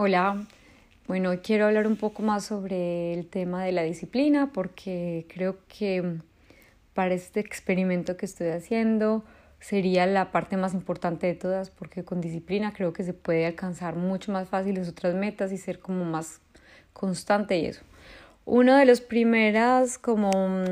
Hola, 0.00 0.46
bueno, 1.08 1.32
quiero 1.42 1.66
hablar 1.66 1.88
un 1.88 1.96
poco 1.96 2.22
más 2.22 2.44
sobre 2.44 3.14
el 3.14 3.26
tema 3.26 3.64
de 3.64 3.72
la 3.72 3.82
disciplina 3.82 4.52
porque 4.52 5.26
creo 5.28 5.58
que 5.66 6.20
para 6.94 7.16
este 7.16 7.40
experimento 7.40 8.16
que 8.16 8.24
estoy 8.26 8.50
haciendo 8.50 9.24
sería 9.58 10.06
la 10.06 10.30
parte 10.30 10.56
más 10.56 10.72
importante 10.72 11.26
de 11.26 11.34
todas 11.34 11.70
porque 11.70 12.04
con 12.04 12.20
disciplina 12.20 12.72
creo 12.72 12.92
que 12.92 13.02
se 13.02 13.12
puede 13.12 13.44
alcanzar 13.44 13.96
mucho 13.96 14.30
más 14.30 14.48
fácil 14.48 14.76
las 14.76 14.86
otras 14.86 15.16
metas 15.16 15.50
y 15.50 15.58
ser 15.58 15.80
como 15.80 16.04
más 16.04 16.38
constante 16.92 17.58
y 17.58 17.66
eso. 17.66 17.82
Una 18.44 18.78
de 18.78 18.84
las 18.84 19.00
primeras 19.00 19.98
como 19.98 20.30
mm, 20.30 20.64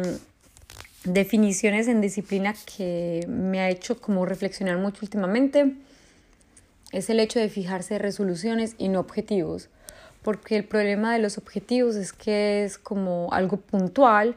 definiciones 1.03 1.89
en 1.89 2.01
disciplina 2.01 2.55
que 2.77 3.27
me 3.29 3.59
ha 3.59 3.71
hecho 3.71 4.01
como 4.01 4.25
reflexionar 4.25 4.79
mucho 4.79 5.01
últimamente 5.03 5.75
es 6.93 7.11
el 7.11 7.21
hecho 7.21 7.41
de 7.41 7.49
fijarse 7.49 7.99
resoluciones 7.99 8.75
y 8.79 8.89
no 8.89 9.01
objetivos, 9.01 9.69
porque 10.23 10.57
el 10.57 10.65
problema 10.65 11.13
de 11.13 11.19
los 11.19 11.39
objetivos 11.39 11.97
es 11.97 12.13
que 12.13 12.65
es 12.65 12.79
como 12.79 13.29
algo 13.33 13.59
puntual 13.59 14.37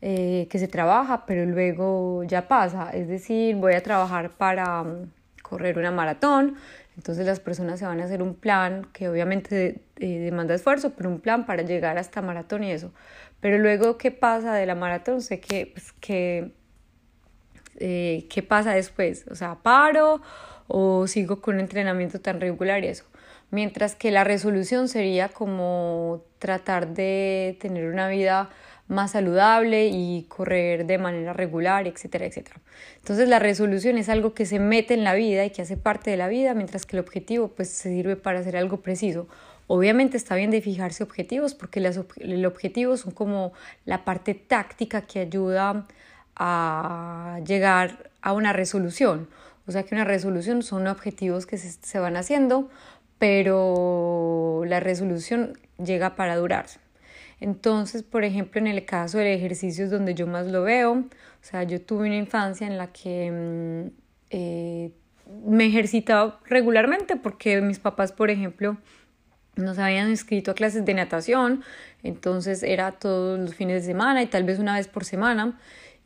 eh, 0.00 0.46
que 0.50 0.58
se 0.58 0.68
trabaja, 0.68 1.26
pero 1.26 1.44
luego 1.44 2.24
ya 2.24 2.48
pasa, 2.48 2.90
es 2.90 3.08
decir, 3.08 3.56
voy 3.56 3.74
a 3.74 3.82
trabajar 3.82 4.30
para 4.30 4.82
mm, 4.84 5.10
correr 5.42 5.78
una 5.78 5.90
maratón, 5.90 6.56
entonces 6.96 7.26
las 7.26 7.40
personas 7.40 7.78
se 7.78 7.86
van 7.86 8.00
a 8.00 8.04
hacer 8.04 8.22
un 8.22 8.34
plan 8.34 8.88
que 8.92 9.08
obviamente 9.08 9.82
eh, 9.96 10.18
demanda 10.18 10.54
esfuerzo, 10.54 10.94
pero 10.96 11.08
un 11.08 11.20
plan 11.20 11.46
para 11.46 11.62
llegar 11.62 11.96
hasta 11.96 12.22
maratón 12.22 12.64
y 12.64 12.72
eso. 12.72 12.92
Pero 13.40 13.58
luego, 13.58 13.98
¿qué 13.98 14.10
pasa 14.10 14.52
de 14.54 14.66
la 14.66 14.74
maratón? 14.74 15.22
Sé 15.22 15.38
que, 15.38 15.70
pues, 15.72 15.92
que 16.00 16.52
eh, 17.76 18.26
¿qué 18.28 18.42
pasa 18.42 18.72
después? 18.72 19.26
O 19.30 19.36
sea, 19.36 19.56
paro 19.62 20.20
o 20.68 21.06
sigo 21.06 21.40
con 21.40 21.56
un 21.56 21.60
entrenamiento 21.60 22.20
tan 22.20 22.40
regular 22.40 22.84
y 22.84 22.88
eso. 22.88 23.04
Mientras 23.50 23.94
que 23.94 24.10
la 24.10 24.24
resolución 24.24 24.88
sería 24.88 25.30
como 25.30 26.22
tratar 26.38 26.88
de 26.88 27.56
tener 27.60 27.86
una 27.86 28.08
vida 28.08 28.50
más 28.88 29.12
saludable 29.12 29.88
y 29.88 30.24
correr 30.28 30.86
de 30.86 30.98
manera 30.98 31.32
regular, 31.32 31.86
etcétera, 31.86 32.26
etcétera. 32.26 32.56
Entonces 32.96 33.28
la 33.28 33.38
resolución 33.38 33.98
es 33.98 34.08
algo 34.08 34.32
que 34.34 34.46
se 34.46 34.58
mete 34.58 34.94
en 34.94 35.04
la 35.04 35.14
vida 35.14 35.44
y 35.44 35.50
que 35.50 35.62
hace 35.62 35.76
parte 35.76 36.10
de 36.10 36.16
la 36.16 36.28
vida, 36.28 36.54
mientras 36.54 36.86
que 36.86 36.96
el 36.96 37.00
objetivo 37.00 37.48
pues 37.48 37.70
se 37.70 37.90
sirve 37.90 38.16
para 38.16 38.40
hacer 38.40 38.56
algo 38.56 38.78
preciso. 38.78 39.28
Obviamente 39.66 40.16
está 40.16 40.34
bien 40.34 40.50
de 40.50 40.62
fijarse 40.62 41.02
objetivos 41.02 41.54
porque 41.54 41.80
los 41.80 42.00
el 42.16 42.46
objetivo 42.46 42.96
son 42.96 43.12
como 43.12 43.52
la 43.84 44.04
parte 44.04 44.34
táctica 44.34 45.02
que 45.02 45.20
ayuda 45.20 45.86
a 46.36 47.40
llegar 47.46 48.10
a 48.22 48.32
una 48.32 48.54
resolución. 48.54 49.28
O 49.68 49.72
sea 49.72 49.82
que 49.82 49.94
una 49.94 50.04
resolución 50.04 50.62
son 50.62 50.86
objetivos 50.86 51.44
que 51.44 51.58
se, 51.58 51.98
van 51.98 52.16
haciendo, 52.16 52.70
pero 53.18 54.62
la 54.66 54.80
resolución 54.80 55.58
llega 55.76 56.16
para 56.16 56.36
durarse. 56.36 56.80
Entonces, 57.38 58.02
por 58.02 58.24
ejemplo, 58.24 58.60
en 58.60 58.66
el 58.66 58.86
caso 58.86 59.18
del 59.18 59.26
ejercicio 59.28 59.84
es 59.84 59.90
donde 59.90 60.14
yo 60.14 60.26
más 60.26 60.46
lo 60.46 60.62
veo, 60.62 60.92
o 60.92 61.06
sea, 61.42 61.64
yo 61.64 61.82
tuve 61.82 62.06
una 62.06 62.16
infancia 62.16 62.66
en 62.66 62.78
la 62.78 62.86
que 62.88 63.30
mm, 63.30 63.96
eh, 64.30 64.90
me 65.44 65.66
ejercitaba 65.66 66.40
regularmente 66.46 67.16
porque 67.16 67.60
mis 67.60 67.78
papás, 67.78 68.10
por 68.12 68.30
ejemplo, 68.30 68.78
nos 69.56 69.78
habían 69.78 70.08
inscrito 70.08 70.52
a 70.52 70.54
clases 70.54 70.86
de 70.86 70.94
natación, 70.94 71.62
entonces 72.02 72.62
era 72.62 72.92
todos 72.92 73.38
los 73.38 73.54
fines 73.54 73.82
de 73.82 73.92
semana 73.92 74.22
y 74.22 74.26
tal 74.28 74.44
vez 74.44 74.58
una 74.58 74.76
vez 74.76 74.88
por 74.88 75.04
semana. 75.04 75.58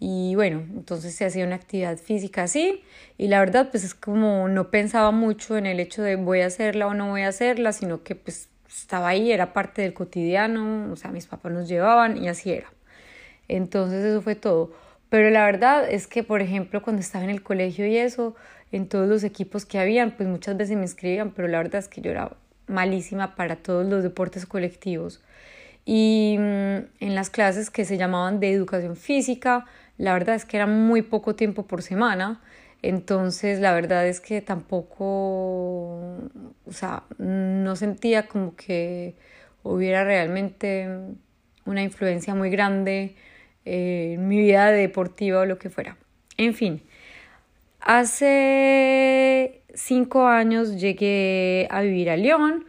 Y 0.04 0.34
bueno, 0.34 0.64
entonces 0.74 1.14
se 1.14 1.24
hacía 1.24 1.46
una 1.46 1.54
actividad 1.54 1.96
física 1.96 2.42
así 2.42 2.82
y 3.18 3.28
la 3.28 3.38
verdad 3.38 3.68
pues 3.70 3.84
es 3.84 3.94
como 3.94 4.48
no 4.48 4.68
pensaba 4.68 5.12
mucho 5.12 5.56
en 5.56 5.64
el 5.64 5.78
hecho 5.78 6.02
de 6.02 6.16
voy 6.16 6.40
a 6.40 6.46
hacerla 6.46 6.88
o 6.88 6.94
no 6.94 7.10
voy 7.10 7.22
a 7.22 7.28
hacerla, 7.28 7.72
sino 7.72 8.02
que 8.02 8.16
pues 8.16 8.48
estaba 8.68 9.06
ahí, 9.06 9.30
era 9.30 9.52
parte 9.52 9.82
del 9.82 9.94
cotidiano, 9.94 10.90
o 10.92 10.96
sea, 10.96 11.12
mis 11.12 11.26
papás 11.26 11.52
nos 11.52 11.68
llevaban 11.68 12.16
y 12.16 12.28
así 12.28 12.50
era. 12.50 12.66
Entonces 13.46 14.04
eso 14.04 14.20
fue 14.22 14.34
todo. 14.34 14.72
Pero 15.08 15.30
la 15.30 15.44
verdad 15.44 15.88
es 15.88 16.08
que, 16.08 16.24
por 16.24 16.42
ejemplo, 16.42 16.82
cuando 16.82 17.00
estaba 17.00 17.22
en 17.22 17.30
el 17.30 17.44
colegio 17.44 17.86
y 17.86 17.96
eso, 17.96 18.34
en 18.72 18.88
todos 18.88 19.08
los 19.08 19.22
equipos 19.22 19.64
que 19.66 19.78
habían, 19.78 20.16
pues 20.16 20.28
muchas 20.28 20.56
veces 20.56 20.76
me 20.76 20.82
inscribían, 20.82 21.30
pero 21.30 21.46
la 21.46 21.58
verdad 21.58 21.76
es 21.76 21.86
que 21.86 22.00
yo 22.00 22.10
era 22.10 22.36
malísima 22.66 23.36
para 23.36 23.54
todos 23.54 23.86
los 23.86 24.02
deportes 24.02 24.46
colectivos. 24.46 25.22
Y 25.84 26.36
mm, 26.38 26.76
en 26.98 27.14
las 27.14 27.30
clases 27.30 27.70
que 27.70 27.84
se 27.84 27.98
llamaban 27.98 28.40
de 28.40 28.52
educación 28.52 28.96
física, 28.96 29.66
la 30.02 30.12
verdad 30.14 30.34
es 30.34 30.44
que 30.44 30.56
era 30.56 30.66
muy 30.66 31.02
poco 31.02 31.36
tiempo 31.36 31.64
por 31.68 31.80
semana, 31.80 32.40
entonces 32.82 33.60
la 33.60 33.72
verdad 33.72 34.04
es 34.08 34.20
que 34.20 34.40
tampoco, 34.40 35.04
o 36.66 36.72
sea, 36.72 37.04
no 37.18 37.76
sentía 37.76 38.26
como 38.26 38.56
que 38.56 39.14
hubiera 39.62 40.02
realmente 40.02 40.88
una 41.66 41.84
influencia 41.84 42.34
muy 42.34 42.50
grande 42.50 43.14
en 43.64 44.26
mi 44.26 44.38
vida 44.38 44.72
deportiva 44.72 45.42
o 45.42 45.46
lo 45.46 45.60
que 45.60 45.70
fuera. 45.70 45.96
En 46.36 46.54
fin, 46.54 46.82
hace 47.80 49.62
cinco 49.72 50.26
años 50.26 50.80
llegué 50.80 51.68
a 51.70 51.80
vivir 51.82 52.10
a 52.10 52.16
León 52.16 52.64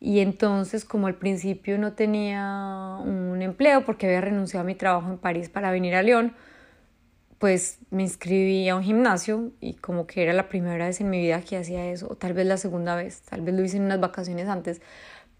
y 0.00 0.20
entonces 0.20 0.84
como 0.84 1.06
al 1.06 1.14
principio 1.14 1.78
no 1.78 1.94
tenía 1.94 2.98
un 3.02 3.40
empleo 3.40 3.86
porque 3.86 4.04
había 4.04 4.20
renunciado 4.20 4.64
a 4.64 4.66
mi 4.66 4.74
trabajo 4.74 5.08
en 5.10 5.16
París 5.16 5.48
para 5.48 5.70
venir 5.70 5.94
a 5.94 6.02
León, 6.02 6.34
pues 7.44 7.78
me 7.90 8.02
inscribí 8.02 8.66
a 8.70 8.74
un 8.74 8.82
gimnasio 8.82 9.52
y 9.60 9.74
como 9.74 10.06
que 10.06 10.22
era 10.22 10.32
la 10.32 10.48
primera 10.48 10.86
vez 10.86 11.02
en 11.02 11.10
mi 11.10 11.20
vida 11.20 11.42
que 11.42 11.58
hacía 11.58 11.84
eso, 11.90 12.08
o 12.10 12.16
tal 12.16 12.32
vez 12.32 12.46
la 12.46 12.56
segunda 12.56 12.96
vez, 12.96 13.20
tal 13.20 13.42
vez 13.42 13.54
lo 13.54 13.62
hice 13.62 13.76
en 13.76 13.82
unas 13.82 14.00
vacaciones 14.00 14.48
antes, 14.48 14.80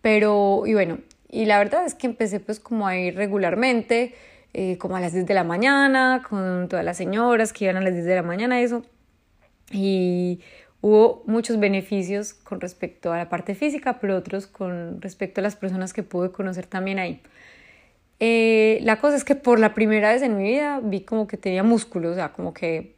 pero 0.03 0.65
y 0.67 0.75
bueno, 0.75 0.99
y 1.31 1.47
la 1.47 1.57
verdad 1.57 1.87
es 1.87 1.95
que 1.95 2.07
empecé 2.07 2.41
pues 2.41 2.61
como 2.61 2.87
a 2.87 2.95
ir 2.99 3.17
regularmente, 3.17 4.15
eh, 4.53 4.77
como 4.77 4.97
a 4.97 5.01
las 5.01 5.15
10 5.15 5.25
de 5.25 5.33
la 5.33 5.45
mañana, 5.45 6.23
con 6.29 6.69
todas 6.69 6.85
las 6.85 6.99
señoras 6.99 7.55
que 7.55 7.65
iban 7.65 7.79
a 7.79 7.81
las 7.81 7.95
10 7.95 8.05
de 8.05 8.17
la 8.17 8.23
mañana, 8.23 8.61
eso, 8.61 8.83
y 9.71 10.41
hubo 10.83 11.23
muchos 11.27 11.59
beneficios 11.59 12.35
con 12.35 12.61
respecto 12.61 13.15
a 13.15 13.17
la 13.17 13.31
parte 13.31 13.55
física, 13.55 13.99
pero 13.99 14.15
otros 14.19 14.47
con 14.47 15.01
respecto 15.01 15.41
a 15.41 15.43
las 15.43 15.57
personas 15.57 15.95
que 15.95 16.03
pude 16.03 16.33
conocer 16.33 16.67
también 16.67 16.99
ahí. 16.99 17.23
Eh, 18.21 18.79
la 18.83 19.01
cosa 19.01 19.17
es 19.17 19.25
que 19.25 19.35
por 19.35 19.59
la 19.59 19.75
primera 19.75 20.13
vez 20.13 20.23
en 20.23 20.37
mi 20.37 20.45
vida 20.45 20.81
vi 20.83 21.01
como 21.01 21.27
que 21.27 21.37
tenía 21.37 21.63
músculos, 21.63 22.13
o 22.13 22.15
sea, 22.15 22.33
como 22.33 22.55
que 22.55 22.95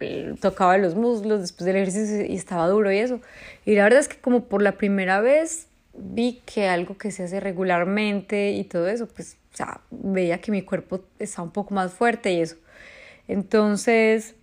eh, 0.00 0.34
tocaba 0.40 0.78
los 0.78 0.94
muslos 0.94 1.40
después 1.40 1.66
del 1.66 1.76
ejercicio 1.76 2.24
y 2.24 2.36
estaba 2.36 2.66
duro 2.68 2.90
y 2.92 2.98
eso. 2.98 3.20
Y 3.66 3.74
la 3.74 3.84
verdad 3.84 4.00
es 4.00 4.08
que 4.08 4.18
como 4.18 4.44
por 4.44 4.62
la 4.62 4.72
primera 4.72 5.20
vez 5.20 5.68
vi 5.94 6.40
que 6.46 6.68
algo 6.68 6.96
que 6.96 7.10
se 7.10 7.24
hace 7.24 7.40
regularmente 7.40 8.52
y 8.52 8.64
todo 8.64 8.88
eso, 8.88 9.06
pues, 9.08 9.36
o 9.52 9.56
sea, 9.56 9.80
veía 9.90 10.40
que 10.40 10.52
mi 10.52 10.62
cuerpo 10.62 11.04
estaba 11.18 11.44
un 11.44 11.52
poco 11.52 11.74
más 11.74 11.92
fuerte 11.92 12.32
y 12.32 12.40
eso. 12.40 12.56
Entonces, 13.28 14.34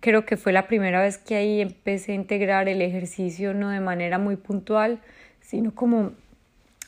creo 0.00 0.24
que 0.26 0.36
fue 0.36 0.52
la 0.52 0.66
primera 0.66 1.00
vez 1.00 1.18
que 1.18 1.36
ahí 1.36 1.60
empecé 1.60 2.12
a 2.12 2.14
integrar 2.14 2.68
el 2.68 2.82
ejercicio 2.82 3.54
no 3.54 3.70
de 3.70 3.80
manera 3.80 4.18
muy 4.18 4.36
puntual, 4.36 5.00
sino 5.40 5.74
como 5.74 6.12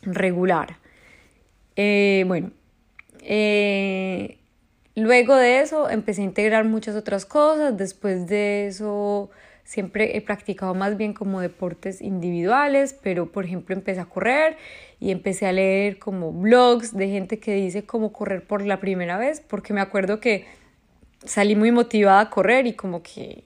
regular. 0.03 0.77
Eh, 1.77 2.25
bueno, 2.27 2.51
eh, 3.23 4.39
luego 4.95 5.35
de 5.37 5.61
eso 5.61 5.91
empecé 5.91 6.23
a 6.23 6.25
integrar 6.25 6.65
muchas 6.65 6.97
otras 6.97 7.27
cosas. 7.27 7.77
Después 7.77 8.27
de 8.27 8.67
eso 8.67 9.31
siempre 9.65 10.17
he 10.17 10.21
practicado 10.21 10.75
más 10.75 10.97
bien 10.97 11.13
como 11.13 11.41
deportes 11.41 12.01
individuales, 12.01 12.97
pero 13.03 13.31
por 13.31 13.45
ejemplo 13.45 13.75
empecé 13.75 14.01
a 14.01 14.07
correr 14.07 14.57
y 14.99 15.13
empecé 15.13 15.47
a 15.47 15.53
leer 15.53 15.99
como 15.99 16.33
blogs 16.33 16.97
de 16.97 17.09
gente 17.09 17.39
que 17.39 17.55
dice 17.55 17.85
cómo 17.85 18.13
correr 18.13 18.47
por 18.47 18.67
la 18.67 18.81
primera 18.81 19.17
vez, 19.17 19.41
porque 19.41 19.73
me 19.73 19.81
acuerdo 19.81 20.19
que 20.21 20.47
salí 21.25 21.55
muy 21.55 21.71
motivada 21.71 22.21
a 22.21 22.31
correr 22.31 22.67
y 22.67 22.75
como 22.75 23.03
que 23.03 23.45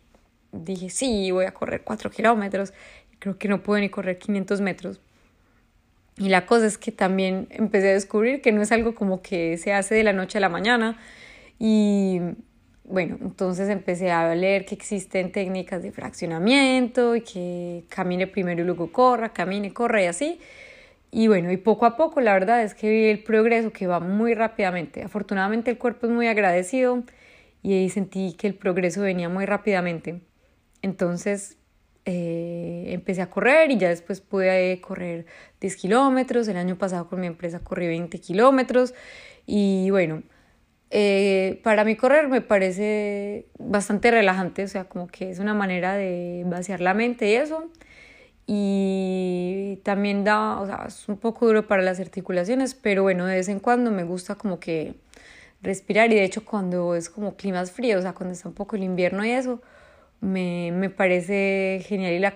dije, 0.52 0.88
sí, 0.90 1.30
voy 1.30 1.44
a 1.44 1.52
correr 1.52 1.82
4 1.84 2.10
kilómetros. 2.10 2.72
Creo 3.18 3.38
que 3.38 3.48
no 3.48 3.62
puedo 3.62 3.80
ni 3.80 3.88
correr 3.88 4.18
500 4.18 4.60
metros, 4.60 5.00
y 6.16 6.28
la 6.28 6.46
cosa 6.46 6.66
es 6.66 6.78
que 6.78 6.92
también 6.92 7.48
empecé 7.50 7.90
a 7.90 7.92
descubrir 7.94 8.40
que 8.40 8.52
no 8.52 8.62
es 8.62 8.70
algo 8.70 8.94
como 8.94 9.20
que 9.20 9.58
se 9.58 9.72
hace 9.72 9.94
de 9.96 10.04
la 10.04 10.12
noche 10.12 10.38
a 10.38 10.40
la 10.40 10.48
mañana. 10.48 10.98
Y 11.58 12.20
bueno, 12.84 13.18
entonces 13.20 13.68
empecé 13.68 14.10
a 14.10 14.34
leer 14.34 14.64
que 14.64 14.74
existen 14.74 15.32
técnicas 15.32 15.82
de 15.82 15.90
fraccionamiento 15.90 17.16
y 17.16 17.22
que 17.22 17.84
camine 17.88 18.26
primero 18.28 18.62
y 18.62 18.64
luego 18.64 18.92
corra, 18.92 19.32
camine, 19.32 19.72
corra 19.72 20.02
y 20.02 20.06
así. 20.06 20.40
Y 21.10 21.28
bueno, 21.28 21.50
y 21.52 21.56
poco 21.56 21.86
a 21.86 21.96
poco 21.96 22.20
la 22.20 22.32
verdad 22.34 22.62
es 22.62 22.74
que 22.74 22.90
vi 22.90 23.04
el 23.06 23.22
progreso 23.22 23.72
que 23.72 23.86
va 23.86 24.00
muy 24.00 24.34
rápidamente. 24.34 25.02
Afortunadamente 25.02 25.70
el 25.70 25.78
cuerpo 25.78 26.06
es 26.06 26.12
muy 26.12 26.28
agradecido 26.28 27.04
y 27.62 27.88
sentí 27.90 28.34
que 28.34 28.46
el 28.46 28.54
progreso 28.54 29.00
venía 29.02 29.28
muy 29.28 29.46
rápidamente. 29.46 30.20
Entonces 30.82 31.56
eh, 32.06 32.84
empecé 32.88 33.22
a 33.22 33.30
correr 33.30 33.70
y 33.70 33.78
ya 33.78 33.88
después 33.88 34.20
pude 34.20 34.80
correr 34.80 35.26
10 35.60 35.76
kilómetros. 35.76 36.48
El 36.48 36.56
año 36.56 36.76
pasado 36.76 37.08
con 37.08 37.20
mi 37.20 37.26
empresa 37.26 37.60
corrí 37.60 37.86
20 37.86 38.20
kilómetros 38.20 38.94
y 39.46 39.90
bueno, 39.90 40.22
eh, 40.90 41.60
para 41.64 41.84
mí 41.84 41.96
correr 41.96 42.28
me 42.28 42.40
parece 42.40 43.46
bastante 43.58 44.10
relajante, 44.10 44.64
o 44.64 44.68
sea, 44.68 44.84
como 44.84 45.08
que 45.08 45.30
es 45.30 45.38
una 45.40 45.54
manera 45.54 45.94
de 45.94 46.44
vaciar 46.46 46.80
la 46.80 46.94
mente 46.94 47.30
y 47.30 47.34
eso. 47.34 47.70
Y 48.46 49.80
también 49.84 50.22
da, 50.24 50.60
o 50.60 50.66
sea, 50.66 50.84
es 50.86 51.08
un 51.08 51.16
poco 51.16 51.46
duro 51.46 51.66
para 51.66 51.82
las 51.82 51.98
articulaciones, 52.00 52.74
pero 52.74 53.02
bueno, 53.02 53.26
de 53.26 53.36
vez 53.36 53.48
en 53.48 53.58
cuando 53.60 53.90
me 53.90 54.04
gusta 54.04 54.34
como 54.34 54.60
que 54.60 54.94
respirar 55.62 56.12
y 56.12 56.16
de 56.16 56.24
hecho 56.24 56.44
cuando 56.44 56.94
es 56.94 57.08
como 57.10 57.36
climas 57.36 57.72
fríos, 57.72 58.00
o 58.00 58.02
sea, 58.02 58.12
cuando 58.12 58.34
está 58.34 58.48
un 58.48 58.54
poco 58.54 58.76
el 58.76 58.84
invierno 58.84 59.24
y 59.24 59.30
eso, 59.30 59.62
me, 60.24 60.72
me 60.72 60.90
parece 60.90 61.84
genial 61.86 62.12
ir 62.14 62.26
a, 62.26 62.34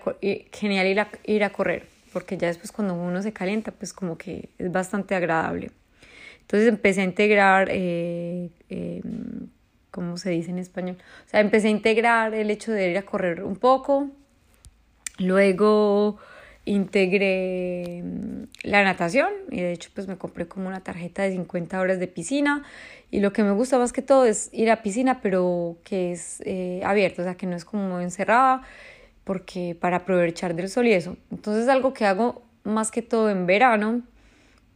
genial 0.53 0.87
ir 0.87 1.01
a, 1.01 1.09
ir 1.25 1.45
a 1.45 1.51
correr, 1.51 1.87
porque 2.13 2.37
ya 2.37 2.49
después 2.49 2.71
cuando 2.71 2.95
uno 2.95 3.23
se 3.23 3.33
calienta, 3.33 3.73
pues 3.73 3.93
como 3.93 4.19
que 4.19 4.51
es 4.59 4.71
bastante 4.71 5.15
agradable. 5.15 5.71
Entonces 6.43 6.69
empecé 6.69 7.01
a 7.01 7.05
integrar, 7.05 7.69
eh, 7.71 8.51
eh, 8.69 9.03
¿cómo 9.91 10.17
se 10.17 10.31
dice 10.31 10.51
en 10.51 10.59
español? 10.59 10.97
O 11.27 11.29
sea, 11.29 11.41
empecé 11.41 11.69
a 11.69 11.71
integrar 11.71 12.35
el 12.35 12.51
hecho 12.51 12.73
de 12.73 12.91
ir 12.91 12.99
a 12.99 13.03
correr 13.03 13.43
un 13.43 13.57
poco, 13.57 14.11
luego 15.19 16.19
integré 16.69 18.03
mm, 18.03 18.43
la 18.63 18.85
natación 18.85 19.29
y 19.51 19.61
de 19.61 19.73
hecho 19.73 19.91
pues 19.95 20.07
me 20.07 20.17
compré 20.17 20.47
como 20.47 20.69
una 20.69 20.81
tarjeta 20.81 21.23
de 21.23 21.33
50 21.33 21.81
horas 21.81 21.99
de 21.99 22.07
piscina 22.07 22.65
y 23.11 23.21
lo 23.21 23.33
que 23.33 23.43
me 23.43 23.53
gusta 23.53 23.79
más 23.79 23.93
que 23.93 24.03
todo 24.03 24.27
es 24.27 24.51
ir 24.53 24.71
a 24.71 24.83
piscina 24.83 25.21
pero 25.21 25.79
que 25.85 26.13
es 26.13 26.43
eh, 26.45 26.81
abierto, 26.85 27.23
o 27.23 27.25
sea 27.25 27.37
que 27.37 27.47
no 27.47 27.57
es 27.57 27.65
como 27.65 28.01
encerrada 28.01 28.63
porque 29.25 29.77
para 29.79 29.99
aprovechar 29.99 30.55
del 30.55 30.71
sol 30.71 30.87
y 30.87 30.93
eso. 30.93 31.17
Entonces 31.31 31.65
es 31.65 31.69
algo 31.69 31.93
que 31.93 32.07
hago 32.07 32.43
más 32.65 32.91
que 32.91 33.03
todo 33.03 33.29
en 33.29 33.47
verano, 33.47 34.03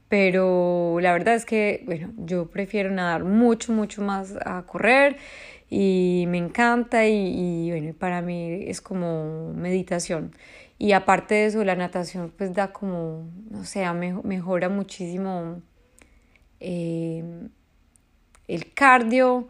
pero 0.08 0.98
la 1.00 1.12
verdad 1.12 1.34
es 1.34 1.44
que 1.46 1.82
bueno, 1.86 2.12
yo 2.18 2.46
prefiero 2.50 2.90
nadar 2.90 3.24
mucho, 3.24 3.72
mucho 3.72 4.02
más 4.02 4.34
a 4.44 4.62
correr 4.64 5.16
y 5.70 6.26
me 6.28 6.36
encanta 6.38 7.06
y, 7.06 7.66
y 7.66 7.70
bueno, 7.70 7.94
para 7.98 8.20
mí 8.20 8.64
es 8.66 8.80
como 8.82 9.52
meditación. 9.54 10.32
Y 10.82 10.94
aparte 10.94 11.36
de 11.36 11.46
eso, 11.46 11.62
la 11.62 11.76
natación 11.76 12.32
pues 12.36 12.52
da 12.54 12.72
como, 12.72 13.30
no 13.50 13.64
sé, 13.64 13.88
mejora 14.24 14.68
muchísimo 14.68 15.62
eh, 16.58 17.22
el 18.48 18.74
cardio, 18.74 19.46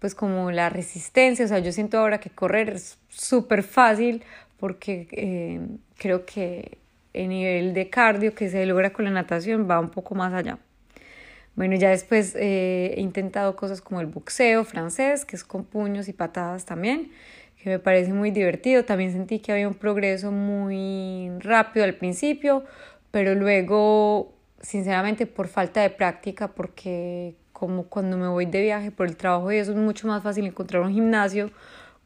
pues 0.00 0.16
como 0.16 0.50
la 0.50 0.70
resistencia. 0.70 1.44
O 1.44 1.48
sea, 1.48 1.60
yo 1.60 1.70
siento 1.70 2.00
ahora 2.00 2.18
que 2.18 2.30
correr 2.30 2.70
es 2.70 2.98
súper 3.08 3.62
fácil 3.62 4.24
porque 4.56 5.06
eh, 5.12 5.60
creo 5.98 6.26
que 6.26 6.78
el 7.12 7.28
nivel 7.28 7.74
de 7.74 7.88
cardio 7.88 8.34
que 8.34 8.50
se 8.50 8.66
logra 8.66 8.92
con 8.92 9.04
la 9.04 9.12
natación 9.12 9.68
va 9.70 9.78
un 9.78 9.90
poco 9.90 10.16
más 10.16 10.34
allá. 10.34 10.58
Bueno, 11.54 11.76
ya 11.76 11.90
después 11.90 12.34
eh, 12.34 12.94
he 12.96 13.00
intentado 13.00 13.54
cosas 13.54 13.80
como 13.80 14.00
el 14.00 14.08
boxeo 14.08 14.64
francés, 14.64 15.24
que 15.24 15.36
es 15.36 15.44
con 15.44 15.62
puños 15.62 16.08
y 16.08 16.12
patadas 16.12 16.64
también 16.64 17.12
que 17.62 17.70
me 17.70 17.78
parece 17.78 18.12
muy 18.12 18.32
divertido. 18.32 18.84
También 18.84 19.12
sentí 19.12 19.38
que 19.38 19.52
había 19.52 19.68
un 19.68 19.74
progreso 19.74 20.32
muy 20.32 21.30
rápido 21.38 21.84
al 21.84 21.94
principio, 21.94 22.64
pero 23.12 23.34
luego, 23.34 24.34
sinceramente, 24.60 25.26
por 25.26 25.46
falta 25.46 25.80
de 25.82 25.90
práctica, 25.90 26.48
porque 26.48 27.36
como 27.52 27.84
cuando 27.84 28.16
me 28.18 28.26
voy 28.26 28.46
de 28.46 28.62
viaje 28.62 28.90
por 28.90 29.06
el 29.06 29.16
trabajo 29.16 29.52
y 29.52 29.58
eso 29.58 29.70
es 29.70 29.78
mucho 29.78 30.08
más 30.08 30.22
fácil 30.24 30.44
encontrar 30.46 30.82
un 30.82 30.92
gimnasio 30.92 31.52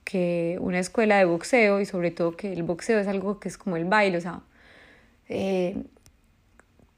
que 0.05 0.59
una 0.61 0.79
escuela 0.79 1.17
de 1.19 1.25
boxeo 1.25 1.81
y 1.81 1.87
sobre 1.87 2.11
todo 2.11 2.37
que 2.37 2.53
el 2.53 2.63
boxeo 2.63 2.99
es 2.99 3.09
algo 3.09 3.41
que 3.41 3.49
es 3.49 3.57
como 3.57 3.77
el 3.77 3.87
baile, 3.87 4.19
o 4.19 4.21
sea, 4.21 4.43
eh, 5.29 5.83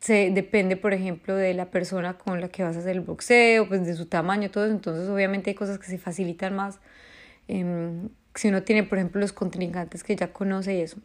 se 0.00 0.30
depende, 0.30 0.76
por 0.76 0.92
ejemplo, 0.94 1.34
de 1.36 1.54
la 1.54 1.70
persona 1.70 2.18
con 2.18 2.40
la 2.40 2.48
que 2.48 2.64
vas 2.64 2.76
a 2.76 2.80
hacer 2.80 2.96
el 2.96 3.00
boxeo, 3.02 3.68
pues 3.68 3.86
de 3.86 3.94
su 3.94 4.06
tamaño, 4.06 4.50
todo 4.50 4.64
eso. 4.64 4.74
Entonces, 4.74 5.08
obviamente 5.08 5.50
hay 5.50 5.54
cosas 5.56 5.78
que 5.78 5.86
se 5.86 5.98
facilitan 5.98 6.54
más 6.54 6.80
eh, 7.48 8.08
si 8.38 8.48
uno 8.48 8.62
tiene, 8.62 8.84
por 8.84 8.98
ejemplo, 8.98 9.20
los 9.20 9.32
contrincantes 9.32 10.04
que 10.04 10.14
ya 10.14 10.32
conoce 10.32 10.76
y 10.76 10.80
eso. 10.80 10.98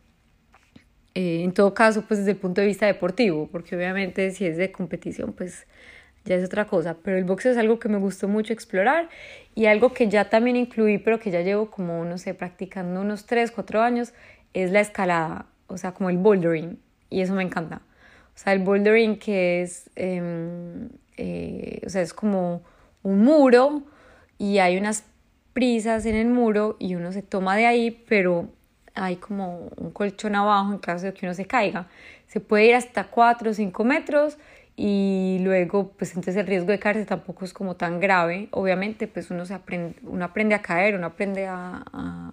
Eh, 1.15 1.44
en 1.44 1.51
todo 1.51 1.74
caso, 1.74 2.03
pues 2.07 2.19
desde 2.19 2.31
el 2.31 2.38
punto 2.38 2.62
de 2.62 2.68
vista 2.68 2.85
deportivo, 2.85 3.47
porque 3.51 3.75
obviamente 3.75 4.30
si 4.31 4.45
es 4.45 4.56
de 4.56 4.71
competición, 4.71 5.33
pues 5.33 5.65
ya 6.25 6.35
es 6.35 6.45
otra 6.45 6.65
cosa. 6.65 6.95
Pero 7.03 7.18
el 7.18 7.24
boxeo 7.24 7.51
es 7.51 7.57
algo 7.57 7.80
que 7.80 7.89
me 7.89 7.97
gustó 7.97 8.27
mucho 8.27 8.53
explorar 8.53 9.09
y 9.56 9.65
algo 9.65 9.94
que 9.94 10.09
ya 10.09 10.30
también 10.30 10.57
incluí, 10.57 11.00
pero 11.00 11.19
que 11.19 11.31
ya 11.31 11.41
llevo 11.41 11.71
como, 11.71 12.06
no 12.06 12.19
sé, 12.19 12.35
practicando 12.35 13.01
unos 13.01 13.25
3, 13.25 13.50
4 13.50 13.81
años, 13.81 14.13
es 14.53 14.69
la 14.71 14.81
escalada, 14.81 15.47
o 15.65 15.77
sea, 15.77 15.94
como 15.94 16.12
el 16.12 16.19
bouldering. 16.19 16.77
Y 17.09 17.21
eso 17.21 17.33
me 17.33 17.41
encanta. 17.41 17.81
O 18.36 18.38
sea, 18.38 18.53
el 18.53 18.59
bouldering 18.59 19.18
que 19.18 19.63
es, 19.63 19.89
em, 19.95 20.89
eh, 21.18 21.81
o 21.83 21.89
sea, 21.89 22.03
es 22.03 22.13
como 22.13 22.62
un 23.01 23.24
muro 23.24 23.83
y 24.38 24.59
hay 24.59 24.77
unas 24.77 25.03
prisas 25.53 26.05
en 26.05 26.15
el 26.15 26.27
muro 26.27 26.75
y 26.79 26.95
uno 26.95 27.11
se 27.11 27.21
toma 27.21 27.55
de 27.55 27.67
ahí, 27.67 28.03
pero 28.07 28.50
hay 28.95 29.15
como 29.15 29.69
un 29.77 29.91
colchón 29.91 30.35
abajo 30.35 30.73
en 30.73 30.79
caso 30.79 31.05
de 31.05 31.13
que 31.13 31.25
uno 31.25 31.33
se 31.33 31.45
caiga. 31.45 31.88
Se 32.27 32.39
puede 32.39 32.65
ir 32.65 32.75
hasta 32.75 33.05
4 33.05 33.51
o 33.51 33.53
5 33.53 33.83
metros 33.83 34.38
y 34.75 35.38
luego 35.41 35.91
pues 35.91 36.11
entonces 36.11 36.35
el 36.35 36.47
riesgo 36.47 36.71
de 36.71 36.79
caerse 36.79 37.05
tampoco 37.05 37.45
es 37.45 37.53
como 37.53 37.75
tan 37.75 38.00
grave. 38.00 38.47
Obviamente 38.51 39.07
pues 39.07 39.31
uno, 39.31 39.45
se 39.45 39.53
aprende, 39.53 39.95
uno 40.03 40.25
aprende 40.25 40.55
a 40.55 40.61
caer, 40.61 40.95
uno 40.95 41.07
aprende 41.07 41.47
a, 41.47 41.83
a, 41.91 42.31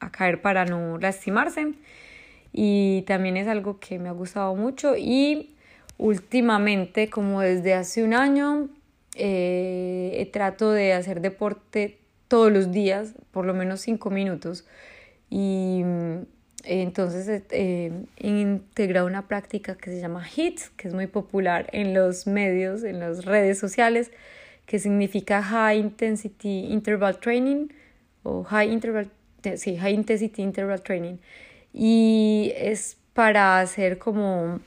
a, 0.00 0.10
caer 0.10 0.42
para 0.42 0.64
no 0.64 0.98
lastimarse 0.98 1.72
y 2.52 3.02
también 3.06 3.36
es 3.36 3.48
algo 3.48 3.78
que 3.78 3.98
me 3.98 4.08
ha 4.08 4.12
gustado 4.12 4.54
mucho 4.54 4.96
y 4.96 5.54
últimamente 5.98 7.08
como 7.10 7.40
desde 7.40 7.74
hace 7.74 8.02
un 8.02 8.14
año 8.14 8.68
eh, 9.14 10.28
trato 10.32 10.72
de 10.72 10.92
hacer 10.94 11.20
deporte 11.20 11.99
todos 12.30 12.52
los 12.52 12.70
días, 12.70 13.14
por 13.32 13.44
lo 13.44 13.54
menos 13.54 13.80
cinco 13.80 14.08
minutos. 14.08 14.64
Y 15.30 15.82
mm, 15.84 16.18
entonces 16.62 17.42
eh, 17.50 17.92
he 18.16 18.28
integrado 18.28 19.08
una 19.08 19.26
práctica 19.26 19.74
que 19.74 19.90
se 19.90 20.00
llama 20.00 20.24
HIIT, 20.24 20.60
que 20.76 20.86
es 20.86 20.94
muy 20.94 21.08
popular 21.08 21.68
en 21.72 21.92
los 21.92 22.28
medios, 22.28 22.84
en 22.84 23.00
las 23.00 23.24
redes 23.24 23.58
sociales, 23.58 24.12
que 24.64 24.78
significa 24.78 25.42
High 25.42 25.80
Intensity 25.80 26.66
Interval 26.70 27.18
Training 27.18 27.66
o 28.22 28.44
High, 28.44 28.70
Interval, 28.70 29.10
sí, 29.56 29.76
High 29.76 29.94
Intensity 29.94 30.42
Interval 30.42 30.82
Training. 30.82 31.16
Y 31.72 32.52
es 32.54 32.96
para 33.12 33.58
hacer 33.58 33.98
como 33.98 34.60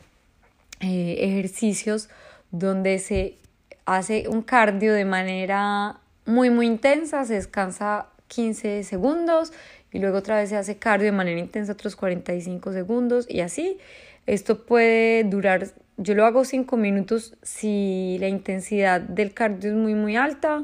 eh, 0.82 1.16
ejercicios 1.20 2.10
donde 2.52 3.00
se 3.00 3.38
hace 3.86 4.28
un 4.28 4.42
cardio 4.42 4.94
de 4.94 5.06
manera 5.06 6.02
muy 6.26 6.50
muy 6.50 6.68
intensa, 6.68 7.26
se 7.26 7.36
descansa 7.36 8.08
15 8.28 8.84
segundos 8.84 9.54
y 9.92 10.00
luego 10.00 10.18
otra 10.18 10.38
vez 10.38 10.50
se 10.50 10.56
hace 10.56 10.78
cardio 10.78 11.06
de 11.06 11.12
manera 11.12 11.40
intensa 11.40 11.74
otros 11.74 11.96
45 11.96 12.74
segundos 12.74 13.26
y 13.30 13.42
así. 13.42 13.78
Esto 14.26 14.66
puede 14.66 15.24
durar, 15.26 15.68
yo 15.98 16.16
lo 16.16 16.26
hago 16.26 16.46
5 16.46 16.78
minutos 16.78 17.36
si 17.44 18.18
la 18.20 18.28
intensidad 18.30 19.02
del 19.02 19.34
cardio 19.34 19.72
es 19.72 19.76
muy 19.76 19.96
muy 19.96 20.16
alta, 20.16 20.64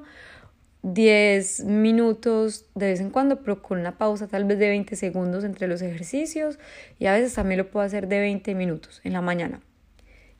10 0.81 1.65
minutos 1.65 2.65
de 2.75 2.87
vez 2.87 3.01
en 3.01 3.09
cuando, 3.09 3.41
pero 3.41 3.61
con 3.61 3.79
una 3.79 3.97
pausa 3.97 4.27
tal 4.27 4.45
vez 4.45 4.59
de 4.59 4.69
20 4.69 4.95
segundos 4.95 5.43
entre 5.43 5.67
los 5.67 5.81
ejercicios 5.81 6.57
y 6.99 7.07
a 7.07 7.13
veces 7.13 7.33
también 7.33 7.57
lo 7.57 7.69
puedo 7.69 7.85
hacer 7.85 8.07
de 8.07 8.19
20 8.19 8.55
minutos 8.55 9.01
en 9.03 9.13
la 9.13 9.21
mañana. 9.21 9.59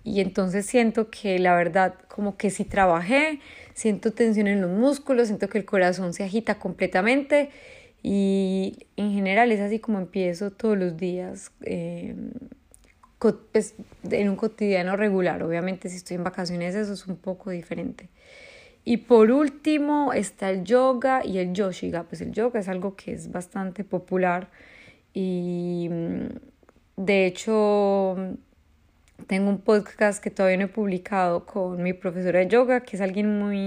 Y 0.04 0.22
entonces 0.22 0.66
siento 0.66 1.10
que 1.10 1.40
la 1.40 1.56
verdad 1.56 1.96
como 2.08 2.38
que 2.38 2.50
si 2.50 2.64
trabajé, 2.64 3.40
siento 3.74 4.12
tensión 4.12 4.48
en 4.48 4.62
los 4.62 4.72
músculos, 4.72 5.28
siento 5.28 5.50
que 5.50 5.58
el 5.58 5.66
corazón 5.66 6.14
se 6.14 6.24
agita 6.24 6.56
completamente 6.60 7.50
y 8.02 8.88
en 8.96 9.12
general 9.14 9.52
es 9.52 9.60
así 9.60 9.80
como 9.80 10.00
empiezo 10.00 10.52
todos 10.52 10.78
los 10.78 10.96
días 10.96 11.52
eh, 11.62 12.16
pues, 13.20 13.76
en 14.10 14.30
un 14.30 14.36
cotidiano 14.38 14.96
regular. 14.96 15.44
Obviamente 15.44 15.90
si 15.90 15.98
estoy 15.98 16.16
en 16.16 16.24
vacaciones 16.24 16.76
eso 16.76 16.94
es 16.94 17.06
un 17.08 17.18
poco 17.18 17.50
diferente. 17.52 18.10
Y 18.86 18.98
por 18.98 19.30
último 19.32 20.14
está 20.14 20.50
el 20.50 20.64
yoga 20.64 21.26
y 21.26 21.38
el 21.40 21.54
yoshiga. 21.54 22.04
Pues 22.04 22.22
el 22.22 22.32
yoga 22.32 22.62
es 22.62 22.70
algo 22.70 22.96
que 22.96 23.12
es 23.12 23.32
bastante 23.32 23.84
popular 23.84 24.50
y 25.14 25.90
mm, 25.92 27.04
de 27.04 27.26
hecho 27.26 28.16
tengo 29.28 29.50
un 29.50 29.60
podcast 29.60 30.22
que 30.24 30.32
todavía 30.32 30.58
no 30.58 30.66
he 30.66 30.68
publicado 30.68 31.46
con 31.46 31.82
mi 31.84 31.94
profesora 31.94 32.40
de 32.40 32.48
yoga, 32.48 32.82
que 32.82 32.96
es 32.96 33.02
alguien 33.02 33.40
muy 33.40 33.58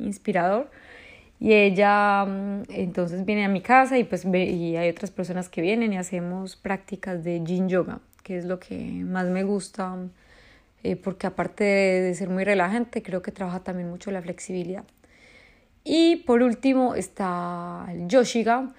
inspirador. 0.00 0.70
Y 1.38 1.54
ella 1.54 2.24
mm, 2.26 2.64
entonces 2.68 3.24
viene 3.24 3.44
a 3.44 3.48
mi 3.48 3.62
casa 3.62 3.98
y 3.98 4.04
pues 4.04 4.24
y 4.24 4.76
hay 4.76 4.90
otras 4.90 5.10
personas 5.10 5.48
que 5.48 5.62
vienen 5.62 5.92
y 5.92 5.98
hacemos 5.98 6.56
prácticas 6.56 7.24
de 7.24 7.42
yin 7.42 7.68
yoga, 7.68 8.00
que 8.22 8.36
es 8.38 8.44
lo 8.44 8.60
que 8.60 8.76
más 8.76 9.26
me 9.28 9.42
gusta, 9.44 9.96
eh, 10.82 10.96
porque 10.96 11.26
aparte 11.26 11.64
de 11.64 12.14
ser 12.14 12.28
muy 12.28 12.44
relajante, 12.44 13.02
creo 13.02 13.22
que 13.22 13.32
trabaja 13.32 13.60
también 13.60 13.88
mucho 13.88 14.10
la 14.10 14.22
flexibilidad. 14.22 14.84
Y 15.84 16.16
por 16.26 16.42
último 16.42 16.94
está 16.94 17.86
el 17.90 18.06
yoshiga, 18.06 18.74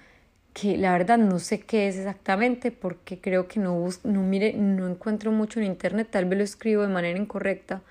que 0.52 0.76
la 0.76 0.92
verdad 0.92 1.18
no 1.18 1.38
sé 1.38 1.60
qué 1.60 1.88
es 1.88 1.96
exactamente 1.96 2.70
porque 2.70 3.20
creo 3.20 3.48
que 3.48 3.60
no, 3.60 3.88
no, 4.04 4.22
mire, 4.22 4.52
no 4.54 4.88
encuentro 4.88 5.32
mucho 5.32 5.60
en 5.60 5.66
internet, 5.66 6.08
tal 6.10 6.26
vez 6.26 6.38
lo 6.38 6.44
escribo 6.44 6.82
de 6.82 6.88
manera 6.88 7.18
incorrecta, 7.18 7.82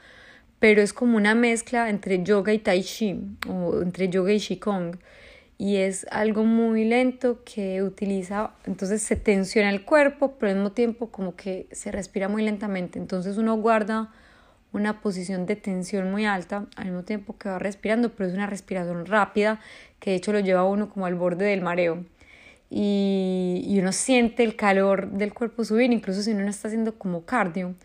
pero 0.59 0.81
es 0.81 0.93
como 0.93 1.17
una 1.17 1.33
mezcla 1.33 1.89
entre 1.89 2.23
yoga 2.23 2.53
y 2.53 2.59
tai 2.59 2.83
chi 2.83 3.19
o 3.49 3.81
entre 3.81 4.09
yoga 4.09 4.31
y 4.31 4.39
qigong 4.39 4.97
y 5.57 5.77
es 5.77 6.07
algo 6.09 6.43
muy 6.43 6.85
lento 6.85 7.43
que 7.45 7.83
utiliza, 7.83 8.51
entonces 8.65 9.03
se 9.03 9.15
tensiona 9.15 9.69
el 9.69 9.85
cuerpo, 9.85 10.35
pero 10.39 10.51
al 10.51 10.57
mismo 10.57 10.71
tiempo 10.71 11.11
como 11.11 11.35
que 11.35 11.67
se 11.71 11.91
respira 11.91 12.27
muy 12.27 12.43
lentamente, 12.43 12.97
entonces 12.97 13.37
uno 13.37 13.55
guarda 13.57 14.11
una 14.73 15.01
posición 15.01 15.45
de 15.45 15.55
tensión 15.55 16.09
muy 16.11 16.25
alta 16.25 16.65
al 16.75 16.85
mismo 16.85 17.03
tiempo 17.03 17.37
que 17.37 17.49
va 17.49 17.59
respirando, 17.59 18.09
pero 18.09 18.29
es 18.29 18.35
una 18.35 18.47
respiración 18.47 19.05
rápida 19.05 19.59
que 19.99 20.11
de 20.11 20.15
hecho 20.15 20.31
lo 20.33 20.39
lleva 20.39 20.61
a 20.61 20.65
uno 20.65 20.89
como 20.89 21.05
al 21.05 21.15
borde 21.15 21.45
del 21.45 21.61
mareo 21.61 22.05
y, 22.73 23.77
uno 23.79 23.91
siente 23.91 24.43
el 24.43 24.55
calor 24.55 25.11
del 25.11 25.33
cuerpo 25.33 25.65
subir, 25.65 25.91
incluso 25.91 26.23
si 26.23 26.31
uno 26.31 26.43
no 26.43 26.49
está 26.49 26.69
haciendo 26.69 26.97
como 26.97 27.25
cardio 27.25 27.75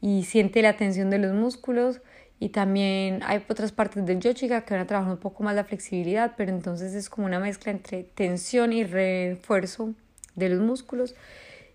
y 0.00 0.24
siente 0.24 0.62
la 0.62 0.76
tensión 0.76 1.10
de 1.10 1.18
los 1.18 1.34
músculos 1.34 2.00
y 2.40 2.48
también 2.48 3.20
hay 3.24 3.44
otras 3.48 3.72
partes 3.72 4.06
del 4.06 4.20
yoga 4.20 4.62
que 4.64 4.74
van 4.74 4.82
a 4.82 4.86
trabajar 4.86 5.12
un 5.12 5.20
poco 5.20 5.42
más 5.44 5.54
la 5.54 5.64
flexibilidad, 5.64 6.32
pero 6.36 6.50
entonces 6.50 6.94
es 6.94 7.10
como 7.10 7.26
una 7.26 7.40
mezcla 7.40 7.70
entre 7.70 8.04
tensión 8.04 8.72
y 8.72 8.84
refuerzo 8.84 9.94
de 10.34 10.48
los 10.48 10.60
músculos 10.60 11.14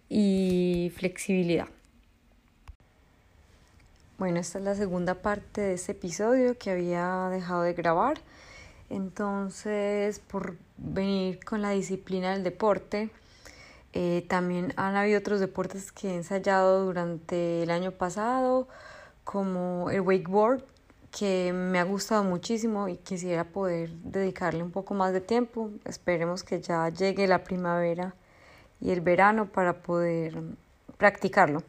y 0.10 0.92
flexibilidad. 0.96 1.68
Bueno, 4.18 4.40
esta 4.40 4.58
es 4.58 4.66
la 4.66 4.74
segunda 4.74 5.14
parte 5.14 5.62
de 5.62 5.74
este 5.76 5.92
episodio 5.92 6.58
que 6.58 6.72
había 6.72 7.30
dejado 7.30 7.62
de 7.62 7.74
grabar. 7.74 8.18
Entonces, 8.90 10.20
por 10.20 10.56
venir 10.78 11.44
con 11.44 11.62
la 11.62 11.72
disciplina 11.72 12.32
del 12.32 12.44
deporte, 12.44 13.10
eh, 13.94 14.26
también 14.30 14.74
han 14.78 14.96
habido 14.96 15.20
otros 15.20 15.40
deportes 15.40 15.92
que 15.92 16.10
he 16.10 16.16
ensayado 16.16 16.86
durante 16.86 17.64
el 17.64 17.72
año 17.72 17.92
pasado 17.92 18.68
como 19.24 19.90
el 19.90 20.02
wakeboard, 20.02 20.64
que 21.12 21.52
me 21.52 21.80
ha 21.80 21.84
gustado 21.84 22.24
muchísimo 22.24 22.88
y 22.90 22.98
quisiera 22.98 23.44
poder 23.44 23.90
dedicarle 24.04 24.62
un 24.62 24.72
poco 24.72 24.94
más 24.94 25.14
de 25.14 25.22
tiempo. 25.22 25.72
Esperemos 25.84 26.44
que 26.44 26.62
ya 26.62 26.88
llegue 26.90 27.28
la 27.28 27.44
primavera 27.44 28.14
y 28.80 28.92
el 28.92 29.02
verano 29.02 29.48
para 29.48 29.82
poder 29.82 30.38
practicarlo, 30.98 31.64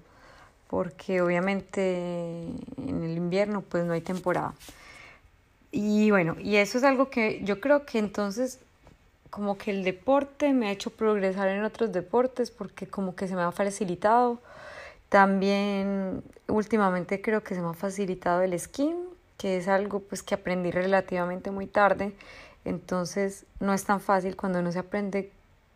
porque 0.69 1.21
obviamente 1.23 2.47
en 2.77 3.03
el 3.03 3.17
invierno 3.17 3.63
pues 3.63 3.85
no 3.85 3.93
hay 3.93 4.03
temporada. 4.03 4.55
Y 5.71 6.11
bueno, 6.11 6.37
y 6.41 6.57
eso 6.57 6.79
es 6.79 6.85
algo 6.85 7.11
que 7.11 7.43
yo 7.45 7.61
creo 7.61 7.85
que 7.85 7.99
entonces 7.99 8.61
como 9.31 9.59
que 9.59 9.71
el 9.71 9.85
deporte 9.85 10.53
me 10.53 10.69
ha 10.69 10.73
hecho 10.73 10.91
progresar 10.91 11.49
en 11.49 11.63
otros 11.65 11.93
deportes 11.93 12.51
porque 12.51 12.87
como 12.87 13.15
que 13.15 13.29
se 13.29 13.37
me 13.37 13.43
ha 13.43 13.53
facilitado. 13.53 14.41
También 15.09 16.23
últimamente 16.49 17.21
creo 17.21 17.43
que 17.43 17.55
se 17.55 17.61
me 17.61 17.69
ha 17.69 17.75
facilitado 17.75 18.43
el 18.43 18.53
esquí, 18.53 18.95
que 19.37 19.57
es 19.59 19.69
algo 19.69 20.01
pues 20.01 20.23
que 20.23 20.35
aprendí 20.35 20.71
relativamente 20.71 21.51
muy 21.51 21.67
tarde, 21.67 22.13
entonces 22.65 23.47
no 23.61 23.73
es 23.73 23.85
tan 23.85 24.01
fácil 24.01 24.37
cuando 24.37 24.63
no 24.63 24.73
se 24.73 24.81
aprende 24.81 25.31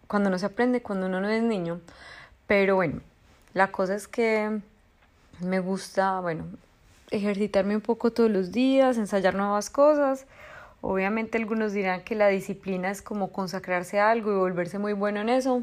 cuando 0.08 0.28
no 0.28 0.38
se 0.38 0.46
aprende 0.46 0.82
cuando 0.82 1.06
uno 1.06 1.20
no 1.22 1.28
es 1.30 1.42
niño, 1.42 1.80
pero 2.46 2.74
bueno, 2.76 3.00
la 3.54 3.72
cosa 3.72 3.94
es 3.94 4.08
que 4.08 4.60
me 5.40 5.58
gusta, 5.58 6.20
bueno, 6.20 6.44
ejercitarme 7.12 7.76
un 7.76 7.82
poco 7.82 8.12
todos 8.12 8.30
los 8.30 8.52
días, 8.52 8.98
ensayar 8.98 9.34
nuevas 9.34 9.70
cosas. 9.70 10.26
Obviamente 10.80 11.38
algunos 11.38 11.72
dirán 11.72 12.02
que 12.02 12.16
la 12.16 12.28
disciplina 12.28 12.90
es 12.90 13.02
como 13.02 13.30
consagrarse 13.30 14.00
a 14.00 14.10
algo 14.10 14.32
y 14.32 14.36
volverse 14.36 14.78
muy 14.78 14.94
bueno 14.94 15.20
en 15.20 15.28
eso. 15.28 15.62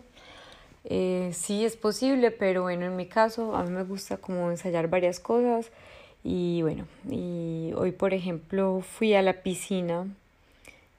Eh, 0.85 1.31
sí 1.33 1.65
es 1.65 1.75
posible, 1.75 2.31
pero 2.31 2.63
bueno, 2.63 2.85
en 2.85 2.95
mi 2.95 3.05
caso 3.05 3.55
a 3.55 3.63
mí 3.63 3.71
me 3.71 3.83
gusta 3.83 4.17
como 4.17 4.49
ensayar 4.49 4.89
varias 4.89 5.19
cosas 5.19 5.71
y 6.23 6.61
bueno, 6.61 6.87
y 7.09 7.71
hoy 7.75 7.91
por 7.91 8.13
ejemplo 8.13 8.81
fui 8.81 9.13
a 9.13 9.21
la 9.21 9.43
piscina 9.43 10.07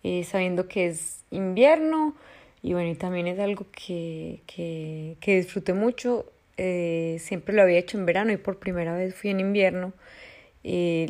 eh, 0.02 0.24
sabiendo 0.24 0.68
que 0.68 0.86
es 0.88 1.24
invierno 1.30 2.14
y 2.62 2.74
bueno, 2.74 2.90
y 2.90 2.94
también 2.94 3.26
es 3.26 3.38
algo 3.38 3.66
que, 3.72 4.42
que, 4.46 5.16
que 5.20 5.36
disfruté 5.36 5.72
mucho, 5.72 6.26
eh, 6.58 7.16
siempre 7.18 7.54
lo 7.54 7.62
había 7.62 7.78
hecho 7.78 7.96
en 7.96 8.04
verano 8.04 8.32
y 8.32 8.36
por 8.36 8.58
primera 8.58 8.94
vez 8.94 9.14
fui 9.14 9.30
en 9.30 9.40
invierno 9.40 9.94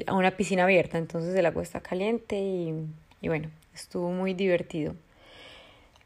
a 0.07 0.14
una 0.14 0.33
piscina 0.33 0.64
abierta, 0.64 0.99
entonces 0.99 1.35
el 1.35 1.47
agua 1.47 1.62
está 1.62 1.80
caliente 1.80 2.38
y, 2.38 2.75
y 3.21 3.28
bueno, 3.28 3.50
estuvo 3.75 4.11
muy 4.11 4.35
divertido. 4.35 4.95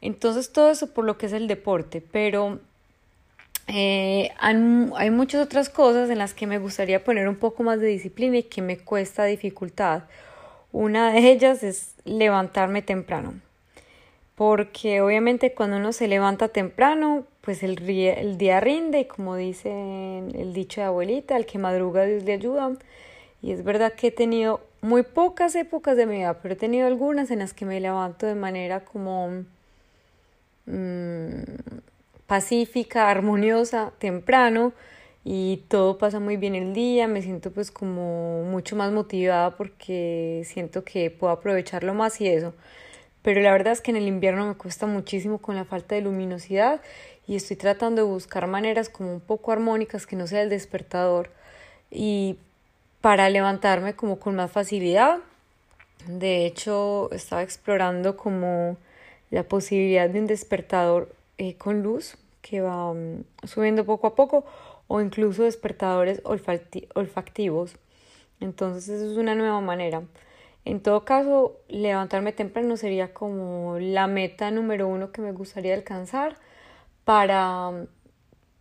Entonces 0.01 0.51
todo 0.51 0.69
eso 0.69 0.93
por 0.93 1.05
lo 1.05 1.17
que 1.17 1.25
es 1.25 1.33
el 1.33 1.47
deporte, 1.47 2.01
pero 2.01 2.59
eh, 3.67 4.29
hay, 4.37 5.09
muchas 5.09 5.43
otras 5.43 5.69
cosas 5.69 6.09
en 6.09 6.19
las 6.19 6.33
que 6.33 6.45
me 6.45 6.59
gustaría 6.59 7.03
poner 7.03 7.27
un 7.27 7.35
poco 7.35 7.63
más 7.63 7.79
de 7.79 7.87
disciplina 7.87 8.37
y 8.37 8.43
que 8.43 8.61
me 8.61 8.77
cuesta 8.77 9.25
dificultad. 9.25 10.03
Una 10.71 11.11
de 11.11 11.31
ellas 11.31 11.63
es 11.63 11.95
levantarme 12.03 12.81
temprano, 12.81 13.33
porque 14.35 15.01
obviamente 15.01 15.53
cuando 15.53 15.77
uno 15.77 15.93
se 15.93 16.07
levanta 16.07 16.49
temprano, 16.49 17.25
pues 17.41 17.63
el, 17.63 17.89
el 17.89 18.37
día 18.37 18.59
rinde 18.59 19.01
y 19.01 19.05
como 19.05 19.35
dice 19.35 19.69
el 20.35 20.53
dicho 20.53 20.81
de 20.81 20.87
abuelita, 20.87 21.37
el 21.37 21.45
que 21.45 21.57
madruga 21.57 22.05
Dios 22.05 22.23
le 22.23 22.33
ayuda. 22.33 22.73
Y 23.45 23.51
es 23.51 23.63
verdad 23.63 23.93
que 23.93 24.07
he 24.07 24.11
tenido 24.11 24.61
muy 24.81 25.03
pocas 25.03 25.55
épocas 25.55 25.95
de 25.97 26.05
mi 26.05 26.17
vida, 26.17 26.39
pero 26.41 26.55
he 26.55 26.57
tenido 26.57 26.87
algunas 26.87 27.29
en 27.31 27.39
las 27.39 27.53
que 27.53 27.65
me 27.65 27.79
levanto 27.79 28.25
de 28.25 28.35
manera 28.35 28.85
como 28.85 29.45
Mm, 30.65 31.43
pacífica, 32.27 33.09
armoniosa, 33.09 33.91
temprano 33.99 34.73
y 35.23 35.63
todo 35.67 35.97
pasa 35.97 36.19
muy 36.19 36.37
bien 36.37 36.55
el 36.55 36.73
día, 36.73 37.07
me 37.07 37.21
siento 37.21 37.51
pues 37.51 37.71
como 37.71 38.43
mucho 38.43 38.75
más 38.75 38.91
motivada 38.91 39.55
porque 39.55 40.43
siento 40.45 40.83
que 40.83 41.11
puedo 41.11 41.31
aprovecharlo 41.33 41.93
más 41.93 42.19
y 42.21 42.27
eso. 42.27 42.53
Pero 43.23 43.41
la 43.41 43.51
verdad 43.51 43.73
es 43.73 43.81
que 43.81 43.91
en 43.91 43.97
el 43.97 44.07
invierno 44.07 44.47
me 44.47 44.55
cuesta 44.55 44.87
muchísimo 44.87 45.39
con 45.39 45.55
la 45.55 45.65
falta 45.65 45.95
de 45.95 46.01
luminosidad 46.01 46.81
y 47.27 47.35
estoy 47.35 47.57
tratando 47.57 48.03
de 48.03 48.07
buscar 48.09 48.47
maneras 48.47 48.89
como 48.89 49.13
un 49.13 49.21
poco 49.21 49.51
armónicas 49.51 50.07
que 50.07 50.15
no 50.15 50.27
sea 50.27 50.41
el 50.43 50.49
despertador 50.49 51.31
y 51.91 52.37
para 53.05 53.29
levantarme 53.29 53.95
como 53.95 54.17
con 54.17 54.35
más 54.35 54.51
facilidad. 54.51 55.19
De 56.07 56.47
hecho, 56.47 57.11
estaba 57.11 57.43
explorando 57.43 58.17
como 58.17 58.77
la 59.29 59.43
posibilidad 59.43 60.09
de 60.09 60.21
un 60.21 60.25
despertador 60.25 61.13
eh, 61.37 61.53
con 61.53 61.83
luz 61.83 62.17
que 62.41 62.61
va 62.61 62.91
mm, 62.95 63.23
subiendo 63.43 63.85
poco 63.85 64.07
a 64.07 64.15
poco 64.15 64.43
o 64.87 65.01
incluso 65.01 65.43
despertadores 65.43 66.19
olfactivos. 66.25 67.75
Entonces 68.39 68.89
eso 68.89 69.11
es 69.11 69.17
una 69.19 69.35
nueva 69.35 69.61
manera. 69.61 70.01
En 70.65 70.79
todo 70.79 71.05
caso, 71.05 71.59
levantarme 71.67 72.31
temprano 72.31 72.75
sería 72.75 73.13
como 73.13 73.77
la 73.77 74.07
meta 74.07 74.49
número 74.49 74.87
uno 74.87 75.11
que 75.11 75.21
me 75.21 75.31
gustaría 75.31 75.75
alcanzar 75.75 76.37
para 77.03 77.69
mm, 77.69 77.87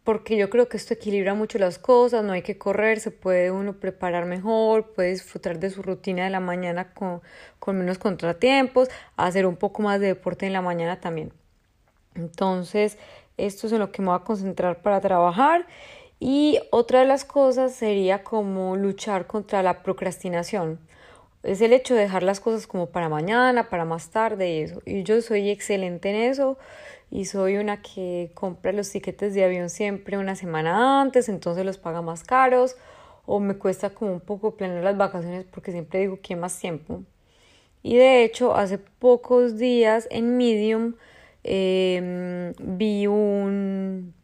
porque 0.05 0.37
yo 0.37 0.51
creo 0.51 0.69
que 0.69 0.77
esto 0.77 0.93
equilibra 0.93 1.33
mucho 1.35 1.59
las 1.59 1.79
cosas, 1.79 2.23
no 2.23 2.33
hay 2.33 2.43
que 2.43 2.59
correr, 2.59 3.01
se 3.01 3.11
puede 3.11 3.51
uno 3.51 3.73
preparar 3.73 4.27
mejor, 4.27 4.93
puede 4.93 5.11
disfrutar 5.11 5.59
de 5.59 5.71
su 5.71 5.83
rutina 5.83 6.25
de 6.25 6.31
la 6.31 6.41
mañana 6.41 6.93
con, 6.93 7.23
con 7.59 7.79
menos 7.79 7.99
contratiempos, 7.99 8.89
hacer 9.17 9.47
un 9.47 9.57
poco 9.57 9.83
más 9.83 10.01
de 10.01 10.09
deporte 10.09 10.47
en 10.47 10.53
la 10.53 10.61
mañana 10.61 11.01
también. 11.01 11.33
Entonces, 12.15 12.99
esto 13.39 13.67
es 13.67 13.73
en 13.73 13.79
lo 13.79 13.93
que 13.93 14.03
me 14.03 14.09
voy 14.09 14.17
a 14.17 14.25
concentrar 14.25 14.83
para 14.83 15.01
trabajar. 15.01 15.67
Y 16.21 16.61
otra 16.71 17.01
de 17.01 17.07
las 17.07 17.25
cosas 17.25 17.75
sería 17.75 18.23
como 18.23 18.77
luchar 18.77 19.27
contra 19.27 19.63
la 19.63 19.83
procrastinación. 19.83 20.79
Es 21.43 21.61
el 21.61 21.73
hecho 21.73 21.95
de 21.95 22.03
dejar 22.03 22.23
las 22.23 22.41
cosas 22.41 22.67
como 22.67 22.87
para 22.87 23.09
mañana, 23.09 23.69
para 23.69 23.85
más 23.85 24.11
tarde 24.11 24.51
y 24.51 24.61
eso. 24.61 24.81
Y 24.87 25.03
yo 25.03 25.21
soy 25.23 25.51
excelente 25.51 26.11
en 26.11 26.17
eso 26.17 26.57
y 27.11 27.27
soy 27.27 27.57
una 27.57 27.81
que 27.83 28.31
compra 28.35 28.73
los 28.73 28.91
tiquetes 28.91 29.35
de 29.35 29.45
avión 29.45 29.71
siempre 29.71 30.19
una 30.19 30.37
semana 30.37 31.01
antes, 31.01 31.29
entonces 31.29 31.65
los 31.65 31.79
paga 31.79 32.03
más 32.03 32.25
caros 32.25 32.77
o 33.27 33.41
me 33.41 33.57
cuesta 33.57 33.91
como 33.91 34.13
un 34.13 34.21
poco 34.21 34.57
planear 34.57 34.85
las 34.85 34.97
vacaciones 34.97 35.47
porque 35.51 35.73
siempre 35.73 36.01
digo 36.01 36.19
que 36.23 36.37
más 36.37 36.59
tiempo. 36.59 37.03
Y 37.83 37.97
de 37.97 38.25
hecho, 38.25 38.55
hace 38.57 38.79
pocos 38.79 39.59
días 39.59 40.09
en 40.11 40.37
Medium 40.39 40.95
em, 41.43 42.55
vi 42.59 43.07
un, 43.07 44.15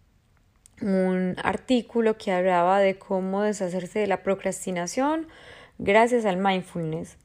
un 0.81 1.37
artículo 1.43 2.17
que 2.17 2.33
hablaba 2.33 2.81
de 2.81 2.99
cómo 2.99 3.43
deshacerse 3.43 3.99
de 3.99 4.07
la 4.07 4.23
procrastinación 4.23 5.29
gracias 5.79 6.25
al 6.25 6.39
mindfulness. 6.39 7.17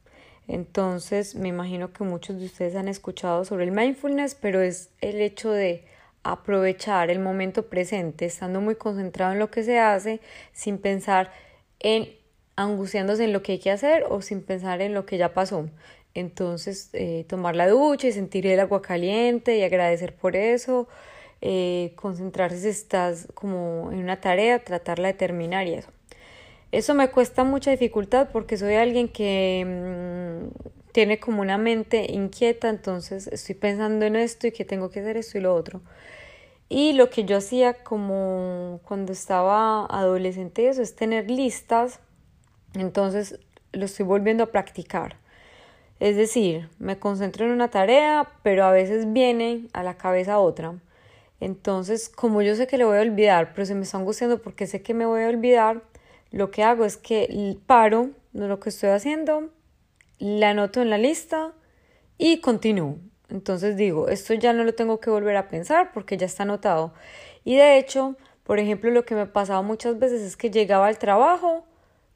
Entonces, 0.48 1.34
me 1.34 1.48
imagino 1.48 1.92
que 1.92 2.04
muchos 2.04 2.38
de 2.38 2.46
ustedes 2.46 2.76
han 2.76 2.88
escuchado 2.88 3.44
sobre 3.44 3.64
el 3.64 3.72
mindfulness, 3.72 4.34
pero 4.34 4.60
es 4.60 4.90
el 5.00 5.20
hecho 5.20 5.50
de 5.50 5.84
aprovechar 6.22 7.10
el 7.10 7.18
momento 7.18 7.66
presente, 7.66 8.26
estando 8.26 8.60
muy 8.60 8.76
concentrado 8.76 9.32
en 9.32 9.38
lo 9.38 9.50
que 9.50 9.62
se 9.62 9.78
hace, 9.78 10.20
sin 10.52 10.78
pensar 10.78 11.30
en 11.80 12.08
angustiándose 12.56 13.24
en 13.24 13.32
lo 13.32 13.42
que 13.42 13.52
hay 13.52 13.58
que 13.58 13.70
hacer 13.70 14.04
o 14.08 14.22
sin 14.22 14.42
pensar 14.42 14.80
en 14.80 14.94
lo 14.94 15.06
que 15.06 15.18
ya 15.18 15.34
pasó. 15.34 15.68
Entonces, 16.14 16.90
eh, 16.94 17.26
tomar 17.28 17.54
la 17.54 17.68
ducha 17.68 18.08
y 18.08 18.12
sentir 18.12 18.46
el 18.46 18.58
agua 18.60 18.80
caliente 18.82 19.58
y 19.58 19.62
agradecer 19.62 20.14
por 20.14 20.34
eso, 20.34 20.88
eh, 21.42 21.92
concentrarse 21.96 22.58
si 22.58 22.68
estás 22.68 23.28
como 23.34 23.90
en 23.92 23.98
una 23.98 24.20
tarea, 24.20 24.58
tratarla 24.64 25.08
de 25.08 25.14
terminar 25.14 25.66
y 25.66 25.74
eso. 25.74 25.90
Eso 26.72 26.94
me 26.94 27.08
cuesta 27.10 27.44
mucha 27.44 27.70
dificultad 27.70 28.28
porque 28.32 28.56
soy 28.56 28.74
alguien 28.74 29.08
que 29.08 29.64
mm, 29.64 30.15
tiene 30.92 31.20
como 31.20 31.42
una 31.42 31.58
mente 31.58 32.10
inquieta, 32.10 32.68
entonces 32.68 33.26
estoy 33.26 33.54
pensando 33.54 34.06
en 34.06 34.16
esto 34.16 34.46
y 34.46 34.52
que 34.52 34.64
tengo 34.64 34.90
que 34.90 35.00
hacer 35.00 35.16
esto 35.16 35.38
y 35.38 35.42
lo 35.42 35.54
otro. 35.54 35.82
Y 36.68 36.94
lo 36.94 37.10
que 37.10 37.24
yo 37.24 37.36
hacía 37.36 37.84
como 37.84 38.80
cuando 38.84 39.12
estaba 39.12 39.86
adolescente 39.86 40.68
eso 40.68 40.82
es 40.82 40.96
tener 40.96 41.30
listas, 41.30 42.00
entonces 42.74 43.38
lo 43.72 43.84
estoy 43.84 44.06
volviendo 44.06 44.44
a 44.44 44.46
practicar. 44.46 45.16
Es 46.00 46.16
decir, 46.16 46.68
me 46.78 46.98
concentro 46.98 47.46
en 47.46 47.52
una 47.52 47.68
tarea, 47.68 48.28
pero 48.42 48.64
a 48.64 48.70
veces 48.70 49.12
viene 49.12 49.68
a 49.72 49.82
la 49.82 49.96
cabeza 49.96 50.38
otra. 50.38 50.74
Entonces, 51.40 52.08
como 52.08 52.42
yo 52.42 52.54
sé 52.54 52.66
que 52.66 52.78
le 52.78 52.84
voy 52.84 52.98
a 52.98 53.02
olvidar, 53.02 53.52
pero 53.54 53.66
se 53.66 53.74
me 53.74 53.82
está 53.82 53.98
angustiando 53.98 54.40
porque 54.40 54.66
sé 54.66 54.82
que 54.82 54.94
me 54.94 55.06
voy 55.06 55.22
a 55.22 55.28
olvidar, 55.28 55.82
lo 56.30 56.50
que 56.50 56.62
hago 56.64 56.84
es 56.84 56.96
que 56.96 57.56
paro 57.66 58.10
de 58.32 58.48
lo 58.48 58.60
que 58.60 58.70
estoy 58.70 58.90
haciendo, 58.90 59.50
la 60.18 60.50
anoto 60.50 60.82
en 60.82 60.90
la 60.90 60.98
lista 60.98 61.52
y 62.18 62.40
continúo. 62.40 62.98
Entonces 63.28 63.76
digo, 63.76 64.08
esto 64.08 64.34
ya 64.34 64.52
no 64.52 64.64
lo 64.64 64.74
tengo 64.74 65.00
que 65.00 65.10
volver 65.10 65.36
a 65.36 65.48
pensar 65.48 65.92
porque 65.92 66.16
ya 66.16 66.26
está 66.26 66.44
anotado. 66.44 66.94
Y 67.44 67.56
de 67.56 67.78
hecho, 67.78 68.16
por 68.44 68.58
ejemplo, 68.60 68.90
lo 68.90 69.04
que 69.04 69.14
me 69.14 69.26
pasaba 69.26 69.62
muchas 69.62 69.98
veces 69.98 70.22
es 70.22 70.36
que 70.36 70.50
llegaba 70.50 70.86
al 70.86 70.98
trabajo 70.98 71.64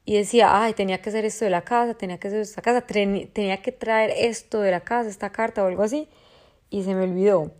y 0.05 0.17
decía, 0.17 0.63
ay, 0.63 0.73
tenía 0.75 1.03
que 1.03 1.11
hacer 1.11 1.25
esto 1.25 1.45
de 1.45 1.51
la 1.51 1.63
casa, 1.63 1.95
tenía 1.95 2.19
que 2.19 2.29
hacer 2.29 2.41
esta 2.41 2.63
casa, 2.63 2.83
tenía 2.87 3.63
que 3.63 3.73
traer 3.73 4.13
esto 4.17 4.61
de 4.61 4.71
la 4.71 4.81
casa, 4.81 5.09
esta 5.11 5.31
carta 5.31 5.63
o 5.63 5.67
algo 5.67 5.83
así, 5.83 6.09
y 6.71 6.85
se 6.85 6.95
me 6.95 7.05
olvidó. 7.05 7.53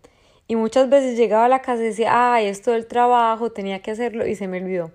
Y 0.47 0.57
muchas 0.57 0.89
veces 0.89 1.17
llegaba 1.17 1.45
a 1.45 1.49
la 1.49 1.63
casa 1.63 1.83
y 1.83 1.87
decía, 1.87 2.35
ay, 2.35 2.47
esto 2.47 2.73
del 2.73 2.87
trabajo, 2.87 3.53
tenía 3.53 3.83
que 3.83 3.93
hacerlo 3.93 4.27
y 4.27 4.35
se 4.35 4.49
me 4.49 4.61
olvidó. 4.61 4.91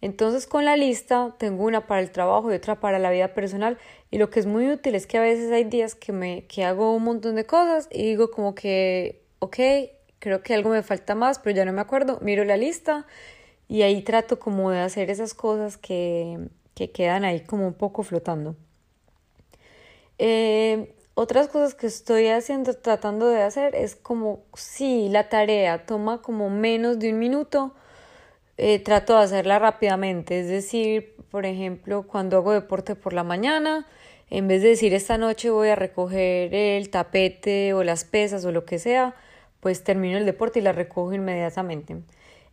Entonces 0.00 0.46
con 0.46 0.64
la 0.64 0.76
lista 0.76 1.34
tengo 1.38 1.64
una 1.64 1.86
para 1.86 2.00
el 2.00 2.10
trabajo 2.10 2.52
y 2.52 2.54
otra 2.54 2.80
para 2.80 2.98
la 2.98 3.10
vida 3.10 3.34
personal 3.34 3.78
y 4.10 4.18
lo 4.18 4.30
que 4.30 4.40
es 4.40 4.46
muy 4.46 4.70
útil 4.70 4.94
es 4.94 5.06
que 5.06 5.18
a 5.18 5.22
veces 5.22 5.50
hay 5.50 5.64
días 5.64 5.94
que 5.94 6.12
me 6.12 6.46
que 6.46 6.64
hago 6.64 6.94
un 6.94 7.02
montón 7.04 7.34
de 7.34 7.44
cosas 7.44 7.88
y 7.90 8.04
digo 8.04 8.30
como 8.30 8.54
que 8.54 9.22
ok, 9.40 9.56
creo 10.20 10.42
que 10.42 10.54
algo 10.54 10.70
me 10.70 10.82
falta 10.82 11.14
más 11.14 11.40
pero 11.40 11.56
ya 11.56 11.64
no 11.64 11.72
me 11.72 11.80
acuerdo, 11.80 12.18
miro 12.22 12.44
la 12.44 12.56
lista 12.56 13.06
y 13.68 13.82
ahí 13.82 14.02
trato 14.02 14.38
como 14.38 14.70
de 14.70 14.80
hacer 14.80 15.10
esas 15.10 15.34
cosas 15.34 15.76
que, 15.76 16.38
que 16.74 16.90
quedan 16.90 17.24
ahí 17.24 17.40
como 17.40 17.66
un 17.66 17.74
poco 17.74 18.02
flotando. 18.02 18.56
Eh, 20.18 20.94
otras 21.14 21.48
cosas 21.48 21.74
que 21.74 21.88
estoy 21.88 22.28
haciendo, 22.28 22.74
tratando 22.74 23.28
de 23.28 23.42
hacer 23.42 23.74
es 23.74 23.96
como 23.96 24.44
si 24.54 25.08
la 25.08 25.28
tarea 25.28 25.84
toma 25.84 26.22
como 26.22 26.48
menos 26.48 26.98
de 27.00 27.12
un 27.12 27.18
minuto, 27.18 27.74
eh, 28.60 28.80
trato 28.80 29.16
de 29.16 29.22
hacerla 29.22 29.60
rápidamente. 29.60 30.40
Es 30.40 30.48
decir, 30.48 31.14
por 31.30 31.46
ejemplo, 31.46 32.02
cuando 32.08 32.38
hago 32.38 32.52
deporte 32.52 32.96
por 32.96 33.12
la 33.12 33.22
mañana, 33.22 33.86
en 34.30 34.48
vez 34.48 34.62
de 34.62 34.70
decir 34.70 34.92
esta 34.94 35.16
noche 35.16 35.50
voy 35.50 35.68
a 35.68 35.76
recoger 35.76 36.52
el 36.52 36.90
tapete 36.90 37.72
o 37.72 37.84
las 37.84 38.04
pesas 38.04 38.44
o 38.44 38.50
lo 38.50 38.64
que 38.64 38.80
sea, 38.80 39.14
pues 39.60 39.84
termino 39.84 40.18
el 40.18 40.26
deporte 40.26 40.58
y 40.58 40.62
la 40.62 40.72
recojo 40.72 41.14
inmediatamente. 41.14 41.98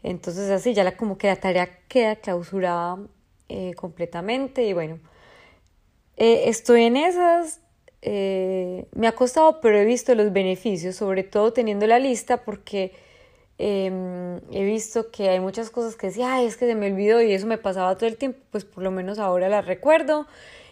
Entonces 0.04 0.52
así 0.52 0.76
ya 0.76 0.84
la, 0.84 0.96
como 0.96 1.18
que 1.18 1.26
la 1.28 1.38
tarea 1.38 1.70
queda 1.88 2.18
clausurada 2.18 3.00
eh, 3.50 3.74
completamente 3.74 4.64
y 4.64 4.74
bueno, 4.74 5.00
eh, 6.18 6.44
estoy 6.50 6.84
en 6.84 6.98
esas, 6.98 7.62
me 8.04 9.08
ha 9.08 9.14
costado 9.14 9.60
pero 9.60 9.80
he 9.80 9.86
visto 9.86 10.14
los 10.14 10.32
beneficios, 10.32 10.96
sobre 10.98 11.24
todo 11.24 11.52
teniendo 11.52 11.88
la 11.88 11.98
lista 11.98 12.44
porque 12.44 12.94
Em, 13.58 14.38
he 14.52 14.64
visto 14.66 15.12
que 15.12 15.30
hay 15.30 15.40
muchas 15.40 15.70
cosas 15.70 15.96
que 15.96 16.08
decía, 16.08 16.34
Ay, 16.36 16.46
es 16.46 16.58
que 16.58 16.68
se 16.68 16.76
me 16.76 16.92
olvidó 16.92 17.22
y 17.22 17.32
eso 17.34 17.48
me 17.48 17.58
pasaba 17.58 17.96
todo 17.96 18.08
el 18.08 18.18
tiempo, 18.18 18.40
pues 18.52 18.66
por 18.66 18.84
lo 18.84 18.92
menos 18.92 19.20
ahora 19.20 19.50
las 19.50 19.66
recuerdo. 19.66 20.28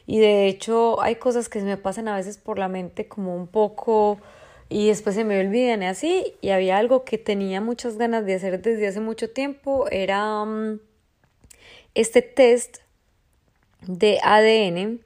Y 0.05 0.19
de 0.19 0.47
hecho 0.47 1.01
hay 1.01 1.15
cosas 1.15 1.49
que 1.49 1.59
se 1.59 1.65
me 1.65 1.77
pasan 1.77 2.07
a 2.07 2.15
veces 2.15 2.37
por 2.37 2.59
la 2.59 2.67
mente 2.67 3.07
como 3.07 3.35
un 3.35 3.47
poco 3.47 4.19
y 4.69 4.87
después 4.87 5.15
se 5.15 5.23
me 5.23 5.39
olvidan 5.39 5.83
y 5.83 5.85
así. 5.87 6.35
Y 6.41 6.49
había 6.49 6.77
algo 6.77 7.05
que 7.05 7.17
tenía 7.17 7.61
muchas 7.61 7.97
ganas 7.97 8.25
de 8.25 8.35
hacer 8.35 8.61
desde 8.61 8.87
hace 8.87 8.99
mucho 8.99 9.29
tiempo, 9.31 9.87
era 9.91 10.43
mm, 10.45 10.79
este 11.95 12.21
test 12.21 12.77
de 13.87 14.19
ADN 14.23 15.01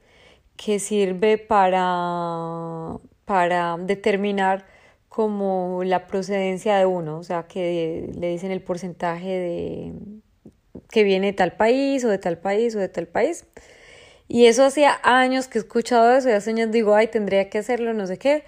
que 0.56 0.78
sirve 0.80 1.38
para, 1.38 2.98
para 3.24 3.76
determinar 3.78 4.66
como 5.18 5.82
la 5.82 6.06
procedencia 6.06 6.76
de 6.78 6.86
uno, 6.86 7.18
o 7.18 7.24
sea, 7.24 7.48
que 7.48 8.08
le 8.16 8.28
dicen 8.28 8.52
el 8.52 8.62
porcentaje 8.62 9.26
de 9.26 9.92
que 10.92 11.02
viene 11.02 11.26
de 11.26 11.32
tal 11.32 11.56
país 11.56 12.04
o 12.04 12.08
de 12.08 12.18
tal 12.18 12.38
país 12.38 12.76
o 12.76 12.78
de 12.78 12.88
tal 12.88 13.08
país. 13.08 13.44
Y 14.28 14.46
eso 14.46 14.64
hacía 14.64 15.00
años 15.02 15.48
que 15.48 15.58
he 15.58 15.60
escuchado 15.60 16.16
eso 16.16 16.28
y 16.28 16.32
hace 16.34 16.50
años 16.50 16.70
digo, 16.70 16.94
ay, 16.94 17.08
tendría 17.08 17.50
que 17.50 17.58
hacerlo, 17.58 17.94
no 17.94 18.06
sé 18.06 18.16
qué. 18.16 18.44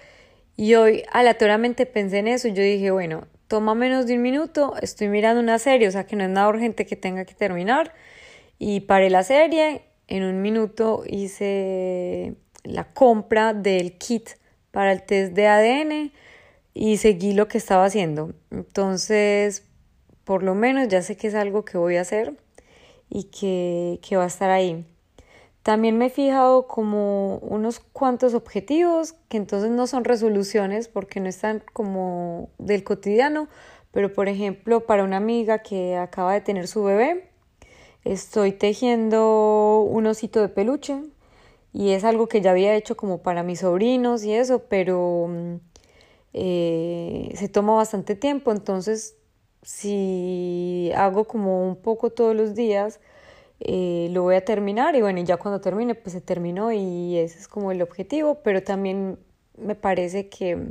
Y 0.55 0.75
hoy 0.75 1.03
aleatoriamente 1.11 1.85
pensé 1.85 2.19
en 2.19 2.29
eso 2.29 2.47
y 2.47 2.53
yo 2.53 2.63
dije, 2.63 2.89
bueno, 2.89 3.27
toma 3.49 3.75
menos 3.75 4.07
de 4.07 4.13
un 4.13 4.21
minuto, 4.21 4.75
estoy 4.81 5.09
mirando 5.09 5.41
una 5.41 5.59
serie, 5.59 5.89
o 5.89 5.91
sea 5.91 6.05
que 6.05 6.15
no 6.15 6.23
es 6.23 6.29
nada 6.29 6.47
urgente 6.47 6.85
que 6.85 6.95
tenga 6.95 7.25
que 7.25 7.33
terminar. 7.33 7.93
Y 8.59 8.79
paré 8.79 9.09
la 9.09 9.23
serie, 9.23 9.81
en 10.07 10.23
un 10.23 10.41
minuto 10.41 11.03
hice 11.05 12.35
la 12.63 12.85
compra 12.93 13.53
del 13.53 13.97
kit 13.97 14.29
para 14.71 14.93
el 14.93 15.03
test 15.03 15.33
de 15.33 15.47
ADN 15.47 16.13
y 16.73 16.97
seguí 16.97 17.33
lo 17.33 17.47
que 17.47 17.57
estaba 17.57 17.85
haciendo. 17.85 18.33
Entonces, 18.49 19.63
por 20.23 20.43
lo 20.43 20.55
menos 20.55 20.87
ya 20.87 21.01
sé 21.01 21.17
que 21.17 21.27
es 21.27 21.35
algo 21.35 21.65
que 21.65 21.77
voy 21.77 21.97
a 21.97 22.01
hacer 22.01 22.37
y 23.09 23.25
que, 23.25 23.99
que 24.07 24.17
va 24.17 24.23
a 24.23 24.27
estar 24.27 24.49
ahí. 24.49 24.85
También 25.63 25.97
me 25.97 26.07
he 26.07 26.09
fijado 26.09 26.67
como 26.67 27.37
unos 27.37 27.79
cuantos 27.79 28.33
objetivos 28.33 29.13
que 29.29 29.37
entonces 29.37 29.69
no 29.69 29.85
son 29.85 30.03
resoluciones 30.03 30.87
porque 30.87 31.19
no 31.19 31.29
están 31.29 31.63
como 31.73 32.49
del 32.57 32.83
cotidiano, 32.83 33.47
pero 33.91 34.11
por 34.11 34.27
ejemplo 34.27 34.85
para 34.87 35.03
una 35.03 35.17
amiga 35.17 35.59
que 35.59 35.97
acaba 35.97 36.33
de 36.33 36.41
tener 36.41 36.67
su 36.67 36.83
bebé, 36.83 37.29
estoy 38.05 38.53
tejiendo 38.53 39.81
un 39.81 40.07
osito 40.07 40.41
de 40.41 40.49
peluche 40.49 41.03
y 41.73 41.91
es 41.91 42.03
algo 42.05 42.27
que 42.27 42.41
ya 42.41 42.51
había 42.51 42.75
hecho 42.75 42.97
como 42.97 43.21
para 43.21 43.43
mis 43.43 43.59
sobrinos 43.59 44.23
y 44.23 44.33
eso, 44.33 44.63
pero 44.67 45.27
mm, 45.29 45.55
eh, 46.33 47.31
se 47.35 47.49
toma 47.49 47.75
bastante 47.75 48.15
tiempo, 48.15 48.51
entonces 48.51 49.17
si 49.63 50.91
hago 50.95 51.25
como 51.25 51.67
un 51.67 51.75
poco 51.75 52.11
todos 52.11 52.35
los 52.35 52.55
días, 52.55 52.99
eh, 53.59 54.09
lo 54.11 54.23
voy 54.23 54.35
a 54.35 54.45
terminar 54.45 54.95
y 54.95 55.01
bueno, 55.01 55.21
ya 55.21 55.37
cuando 55.37 55.61
termine, 55.61 55.95
pues 55.95 56.13
se 56.13 56.21
terminó 56.21 56.71
y 56.71 57.17
ese 57.17 57.39
es 57.39 57.47
como 57.47 57.71
el 57.71 57.81
objetivo, 57.81 58.41
pero 58.43 58.63
también 58.63 59.19
me 59.57 59.75
parece 59.75 60.29
que 60.29 60.69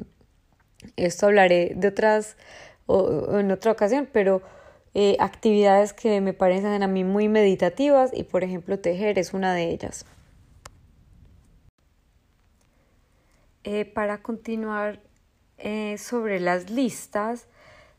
esto 0.96 1.26
hablaré 1.26 1.72
de 1.76 1.88
otras 1.88 2.36
en 2.88 3.52
otra 3.52 3.70
ocasión, 3.70 4.08
pero 4.12 4.42
eh, 4.94 5.16
actividades 5.20 5.92
que 5.92 6.20
me 6.20 6.32
parecen 6.32 6.82
a 6.82 6.88
mí 6.88 7.04
muy 7.04 7.28
meditativas 7.28 8.10
y 8.12 8.24
por 8.24 8.42
ejemplo 8.42 8.80
tejer 8.80 9.18
es 9.18 9.32
una 9.32 9.54
de 9.54 9.70
ellas. 9.70 10.06
para 13.94 14.20
continuar 14.20 15.00
eh, 15.60 15.96
sobre 15.98 16.40
las 16.40 16.70
listas. 16.70 17.46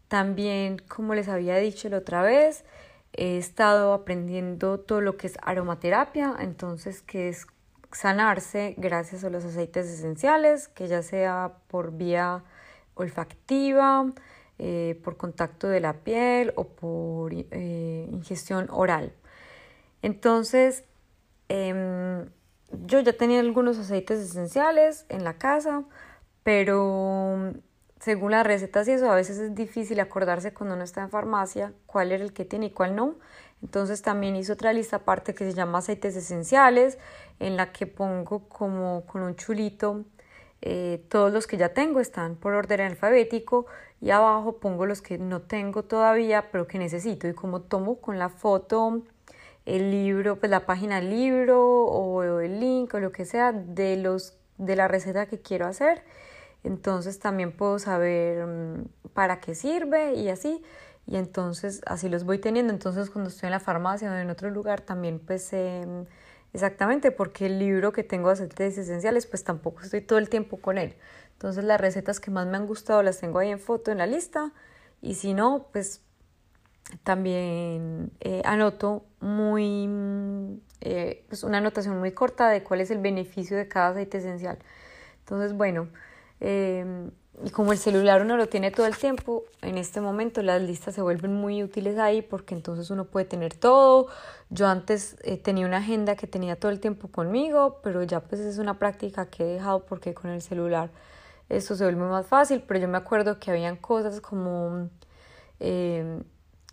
También, 0.08 0.80
como 0.88 1.16
les 1.16 1.30
había 1.30 1.58
dicho 1.58 1.88
la 1.90 1.98
otra 1.98 2.22
vez, 2.22 2.66
he 3.14 3.38
estado 3.38 3.94
aprendiendo 3.94 4.80
todo 4.80 5.02
lo 5.02 5.18
que 5.18 5.28
es 5.28 5.38
aromaterapia, 5.42 6.36
entonces 6.40 7.02
que 7.02 7.30
es 7.30 7.48
sanarse 7.92 8.76
gracias 8.78 9.24
a 9.24 9.30
los 9.30 9.44
aceites 9.46 9.88
esenciales, 9.88 10.68
que 10.68 10.88
ya 10.88 11.02
sea 11.02 11.54
por 11.68 11.92
vía 11.92 12.44
olfactiva, 12.96 14.12
eh, 14.60 15.00
por 15.04 15.18
contacto 15.18 15.68
de 15.68 15.80
la 15.80 15.94
piel 15.94 16.54
o 16.56 16.68
por 16.68 17.34
eh, 17.34 18.08
ingestión 18.12 18.68
oral. 18.70 19.14
Entonces, 20.02 20.84
em, 21.50 22.30
yo 22.86 23.00
ya 23.02 23.14
tenía 23.14 23.40
algunos 23.40 23.78
aceites 23.78 24.20
esenciales 24.20 25.06
en 25.10 25.24
la 25.24 25.34
casa, 25.38 25.84
pero 26.44 27.54
según 28.00 28.32
las 28.32 28.46
recetas 28.46 28.88
y 28.88 28.92
eso, 28.92 29.12
a 29.12 29.16
veces 29.16 29.38
es 29.38 29.56
difícil 29.56 30.00
acordarse 30.00 30.54
cuando 30.54 30.76
uno 30.76 30.84
está 30.84 31.02
en 31.02 31.10
farmacia 31.10 31.74
cuál 31.86 32.12
era 32.12 32.24
el 32.24 32.34
que 32.34 32.46
tiene 32.46 32.68
y 32.68 32.72
cuál 32.72 32.96
no. 32.96 33.16
Entonces 33.62 34.02
también 34.02 34.36
hice 34.36 34.54
otra 34.54 34.74
lista 34.74 34.98
aparte 34.98 35.36
que 35.36 35.46
se 35.46 35.54
llama 35.54 35.80
aceites 35.80 36.16
esenciales, 36.16 36.98
en 37.40 37.58
la 37.58 37.72
que 37.72 37.86
pongo 37.86 38.48
como 38.50 39.06
con 39.06 39.22
un 39.22 39.36
chulito 39.36 40.06
eh, 40.62 41.04
todos 41.10 41.34
los 41.34 41.48
que 41.48 41.58
ya 41.58 41.70
tengo 41.70 42.00
están 42.00 42.36
por 42.36 42.54
orden 42.54 42.82
alfabético 42.82 43.66
y 44.00 44.12
abajo 44.12 44.58
pongo 44.58 44.86
los 44.86 45.02
que 45.02 45.18
no 45.18 45.42
tengo 45.42 45.84
todavía 45.84 46.52
pero 46.52 46.68
que 46.68 46.78
necesito 46.78 47.28
y 47.28 47.34
como 47.34 47.62
tomo 47.62 48.00
con 48.00 48.20
la 48.20 48.30
foto 48.30 49.02
el 49.66 49.90
libro, 49.90 50.40
pues 50.40 50.52
la 50.52 50.68
página 50.68 50.98
del 50.98 51.10
libro 51.10 51.64
o 51.68 52.42
el 52.42 52.60
link 52.60 52.94
o 52.94 53.00
lo 53.00 53.12
que 53.12 53.26
sea 53.26 53.52
de 53.52 53.98
los 53.98 54.38
de 54.60 54.76
la 54.76 54.88
receta 54.88 55.26
que 55.26 55.40
quiero 55.42 55.66
hacer 55.66 56.04
entonces 56.64 57.20
también 57.20 57.52
puedo 57.52 57.80
saber 57.80 58.46
mm, 58.46 58.86
para 59.14 59.40
qué 59.40 59.56
sirve 59.56 60.14
y 60.14 60.30
así, 60.30 60.64
y 61.08 61.18
entonces 61.18 61.82
así 61.86 62.10
los 62.10 62.24
voy 62.24 62.40
teniendo, 62.40 62.72
entonces 62.74 63.10
cuando 63.10 63.30
estoy 63.30 63.48
en 63.48 63.52
la 63.52 63.60
farmacia 63.60 64.12
o 64.12 64.16
en 64.16 64.30
otro 64.30 64.50
lugar 64.50 64.82
también 64.82 65.20
pues 65.20 65.44
sé 65.44 65.86
exactamente 66.54 67.12
porque 67.12 67.48
el 67.48 67.60
libro 67.60 67.92
que 67.92 68.04
tengo 68.04 68.28
de 68.30 68.34
aceites 68.34 68.78
esenciales 68.78 69.26
pues 69.26 69.44
tampoco 69.44 69.82
estoy 69.82 70.02
todo 70.02 70.20
el 70.20 70.30
tiempo 70.30 70.58
con 70.58 70.78
él. 70.78 70.96
Entonces 71.34 71.64
las 71.64 71.82
recetas 71.82 72.20
que 72.20 72.30
más 72.30 72.46
me 72.48 72.58
han 72.58 72.68
gustado 72.68 73.02
las 73.04 73.20
tengo 73.20 73.40
ahí 73.40 73.50
en 73.50 73.60
foto 73.60 73.92
en 73.92 73.98
la 73.98 74.06
lista 74.08 74.52
y 75.02 75.16
si 75.16 75.34
no 75.34 75.68
pues 75.72 76.02
también 77.04 78.12
eh, 78.20 78.42
anoto 78.46 79.06
muy 79.20 79.90
eh, 80.82 81.26
pues 81.30 81.44
una 81.44 81.60
anotación 81.60 82.00
muy 82.00 82.12
corta 82.12 82.50
de 82.50 82.64
cuál 82.64 82.82
es 82.82 82.92
el 82.92 83.00
beneficio 83.00 83.58
de 83.58 83.68
cada 83.68 83.90
aceite 83.90 84.18
esencial. 84.20 84.60
Entonces 85.20 85.54
bueno, 85.54 85.88
eh, 86.42 87.12
y 87.44 87.50
como 87.50 87.72
el 87.72 87.78
celular 87.78 88.22
uno 88.22 88.38
lo 88.38 88.48
tiene 88.50 88.72
todo 88.72 88.86
el 88.86 88.98
tiempo, 88.98 89.46
en 89.62 89.78
este 89.78 90.02
momento 90.02 90.44
las 90.44 90.62
listas 90.62 90.94
se 90.94 91.02
vuelven 91.02 91.34
muy 91.34 91.64
útiles 91.64 91.98
ahí 91.98 92.22
porque 92.22 92.54
entonces 92.54 92.90
uno 92.92 93.06
puede 93.06 93.26
tener 93.26 93.56
todo. 93.56 94.08
Yo 94.50 94.68
antes 94.68 95.16
eh, 95.24 95.38
tenía 95.38 95.66
una 95.66 95.78
agenda 95.78 96.16
que 96.16 96.28
tenía 96.28 96.56
todo 96.60 96.72
el 96.72 96.80
tiempo 96.80 97.08
conmigo, 97.08 97.80
pero 97.84 98.04
ya 98.04 98.20
pues 98.20 98.42
es 98.42 98.58
una 98.58 98.78
práctica 98.78 99.28
que 99.28 99.44
he 99.44 99.54
dejado 99.54 99.86
porque 99.86 100.14
con 100.14 100.30
el 100.30 100.42
celular 100.42 100.92
eso 101.50 101.76
se 101.76 101.84
vuelve 101.84 102.04
más 102.04 102.28
fácil, 102.28 102.64
pero 102.68 102.80
yo 102.80 102.88
me 102.88 102.98
acuerdo 102.98 103.40
que 103.40 103.52
habían 103.52 103.76
cosas 103.76 104.22
como 104.22 104.90
eh, 105.60 106.22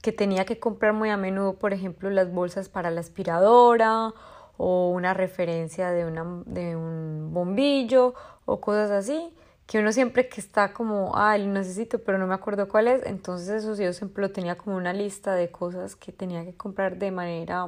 que 0.03 0.13
tenía 0.13 0.45
que 0.45 0.59
comprar 0.59 0.93
muy 0.93 1.11
a 1.11 1.17
menudo, 1.17 1.55
por 1.55 1.73
ejemplo, 1.73 2.11
las 2.11 2.33
bolsas 2.33 2.69
para 2.69 2.91
la 2.91 3.01
aspiradora 3.01 4.13
o 4.57 4.91
una 4.91 5.15
referencia 5.15 5.91
de, 5.91 6.05
una, 6.05 6.43
de 6.47 6.77
un 6.77 7.31
bombillo 7.33 8.15
o 8.45 8.61
cosas 8.61 8.91
así 8.91 9.33
que 9.69 9.79
uno 9.79 9.93
siempre 9.93 10.31
que 10.31 10.41
está 10.41 10.73
como, 10.73 11.13
ah, 11.15 11.37
lo 11.37 11.53
necesito, 11.53 11.99
pero 12.03 12.17
no 12.17 12.27
me 12.27 12.35
acuerdo 12.35 12.69
cuál 12.69 12.89
es, 12.89 13.05
entonces 13.05 13.51
eso 13.51 13.77
sí, 13.77 13.85
yo 13.85 13.93
siempre 13.93 14.23
lo 14.23 14.33
tenía 14.33 14.57
como 14.57 14.77
una 14.77 14.95
lista 14.95 15.35
de 15.35 15.51
cosas 15.51 15.95
que 15.95 16.11
tenía 16.11 16.43
que 16.47 16.55
comprar 16.55 16.97
de 16.97 17.11
manera, 17.11 17.67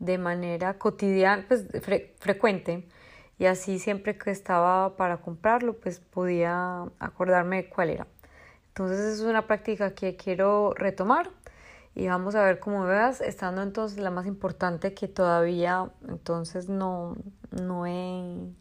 de 0.00 0.18
manera 0.18 0.76
cotidiana, 0.76 1.44
pues 1.46 1.64
frecuente, 2.18 2.88
y 3.38 3.46
así 3.46 3.78
siempre 3.78 4.18
que 4.18 4.32
estaba 4.32 4.96
para 4.96 5.18
comprarlo, 5.18 5.74
pues 5.74 6.00
podía 6.00 6.86
acordarme 6.98 7.68
cuál 7.68 7.90
era. 7.90 8.08
Entonces 8.70 8.98
es 8.98 9.20
una 9.20 9.46
práctica 9.46 9.94
que 9.94 10.16
quiero 10.16 10.74
retomar 10.74 11.30
y 11.94 12.08
vamos 12.08 12.34
a 12.34 12.44
ver 12.44 12.58
cómo 12.58 12.84
veas, 12.84 13.20
estando 13.20 13.62
entonces 13.62 13.98
la 14.00 14.10
más 14.10 14.26
importante 14.26 14.92
que 14.92 15.06
todavía 15.06 15.92
entonces 16.08 16.68
no, 16.68 17.16
no 17.52 17.86
he 17.86 18.52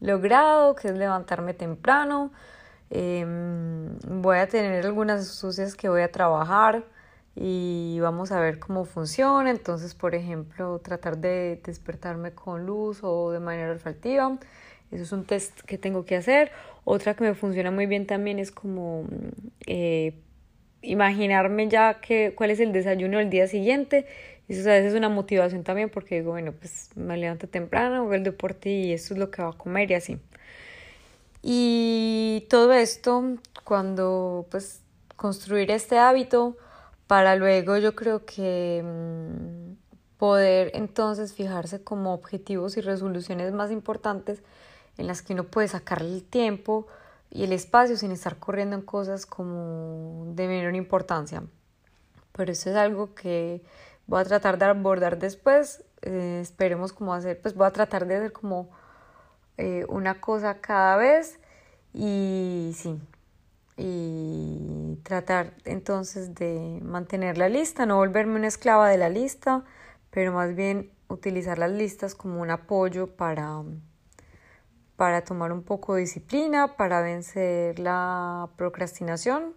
logrado, 0.00 0.74
que 0.74 0.88
es 0.88 0.94
levantarme 0.94 1.54
temprano. 1.54 2.32
Em, 2.90 3.98
voy 4.22 4.38
a 4.38 4.48
tener 4.48 4.84
algunas 4.86 5.28
sucias 5.28 5.74
que 5.74 5.88
voy 5.88 6.02
a 6.02 6.10
trabajar 6.10 6.84
y 7.34 7.98
vamos 8.00 8.32
a 8.32 8.40
ver 8.40 8.58
cómo 8.58 8.84
funciona. 8.84 9.50
Entonces, 9.50 9.94
por 9.94 10.14
ejemplo, 10.14 10.78
tratar 10.80 11.18
de 11.18 11.60
despertarme 11.64 12.32
con 12.32 12.66
luz 12.66 13.00
o 13.02 13.30
de 13.30 13.40
manera 13.40 13.70
olfativa. 13.70 14.38
Eso 14.90 15.02
es 15.02 15.12
un 15.12 15.24
test 15.24 15.60
que 15.62 15.78
tengo 15.78 16.04
que 16.04 16.16
hacer. 16.16 16.50
Otra 16.84 17.14
que 17.14 17.24
me 17.24 17.34
funciona 17.34 17.70
muy 17.70 17.86
bien 17.86 18.06
también 18.06 18.38
es 18.38 18.50
como 18.50 19.04
eh, 19.66 20.14
imaginarme 20.82 21.68
ya 21.68 22.00
que, 22.00 22.34
cuál 22.34 22.50
es 22.50 22.60
el 22.60 22.72
desayuno 22.72 23.18
del 23.18 23.30
día 23.30 23.46
siguiente 23.46 24.06
eso 24.48 24.68
a 24.70 24.72
veces 24.72 24.92
es 24.92 24.98
una 24.98 25.08
motivación 25.08 25.62
también 25.62 25.90
porque 25.90 26.16
digo, 26.16 26.32
bueno, 26.32 26.52
pues 26.52 26.90
me 26.96 27.16
levanto 27.16 27.48
temprano, 27.48 27.96
hago 27.96 28.14
el 28.14 28.24
deporte 28.24 28.70
y 28.70 28.92
esto 28.92 29.14
es 29.14 29.20
lo 29.20 29.30
que 29.30 29.42
va 29.42 29.50
a 29.50 29.52
comer 29.52 29.90
y 29.90 29.94
así. 29.94 30.18
Y 31.42 32.46
todo 32.48 32.72
esto, 32.72 33.36
cuando 33.64 34.46
pues 34.50 34.80
construir 35.16 35.70
este 35.70 35.98
hábito, 35.98 36.56
para 37.06 37.36
luego 37.36 37.76
yo 37.78 37.94
creo 37.94 38.24
que 38.24 38.82
mm, 38.84 40.18
poder 40.18 40.72
entonces 40.74 41.32
fijarse 41.32 41.82
como 41.82 42.12
objetivos 42.12 42.76
y 42.76 42.80
resoluciones 42.80 43.52
más 43.52 43.70
importantes 43.70 44.42
en 44.96 45.06
las 45.06 45.22
que 45.22 45.32
uno 45.32 45.44
puede 45.44 45.68
sacarle 45.68 46.12
el 46.12 46.24
tiempo 46.24 46.86
y 47.30 47.44
el 47.44 47.52
espacio 47.52 47.96
sin 47.96 48.10
estar 48.10 48.38
corriendo 48.38 48.76
en 48.76 48.82
cosas 48.82 49.26
como 49.26 50.32
de 50.34 50.48
menor 50.48 50.74
importancia. 50.74 51.42
Pero 52.32 52.52
eso 52.52 52.70
es 52.70 52.76
algo 52.76 53.14
que 53.14 53.62
voy 54.08 54.20
a 54.20 54.24
tratar 54.24 54.58
de 54.58 54.64
abordar 54.64 55.18
después. 55.18 55.84
Eh, 56.02 56.40
esperemos 56.42 56.92
cómo 56.92 57.14
hacer, 57.14 57.40
pues 57.40 57.54
voy 57.54 57.66
a 57.66 57.70
tratar 57.70 58.06
de 58.06 58.16
hacer 58.16 58.32
como 58.32 58.70
eh, 59.56 59.84
una 59.88 60.20
cosa 60.20 60.60
cada 60.60 60.96
vez 60.96 61.38
y 61.92 62.72
sí, 62.74 63.00
y 63.76 64.98
tratar 65.02 65.54
entonces 65.64 66.34
de 66.34 66.80
mantener 66.82 67.38
la 67.38 67.48
lista, 67.48 67.86
no 67.86 67.96
volverme 67.96 68.36
una 68.36 68.48
esclava 68.48 68.88
de 68.88 68.98
la 68.98 69.08
lista, 69.08 69.64
pero 70.10 70.32
más 70.32 70.54
bien 70.54 70.90
utilizar 71.08 71.58
las 71.58 71.70
listas 71.70 72.14
como 72.14 72.40
un 72.40 72.50
apoyo 72.50 73.08
para, 73.16 73.62
para 74.96 75.22
tomar 75.24 75.52
un 75.52 75.62
poco 75.62 75.94
de 75.94 76.02
disciplina, 76.02 76.76
para 76.76 77.02
vencer 77.02 77.78
la 77.78 78.48
procrastinación 78.56 79.54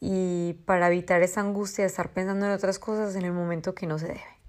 y 0.00 0.54
para 0.64 0.88
evitar 0.88 1.22
esa 1.22 1.40
angustia 1.40 1.84
de 1.84 1.88
estar 1.88 2.12
pensando 2.12 2.46
en 2.46 2.52
otras 2.52 2.78
cosas 2.78 3.14
en 3.16 3.24
el 3.24 3.32
momento 3.32 3.74
que 3.74 3.86
no 3.86 3.98
se 3.98 4.08
debe. 4.08 4.39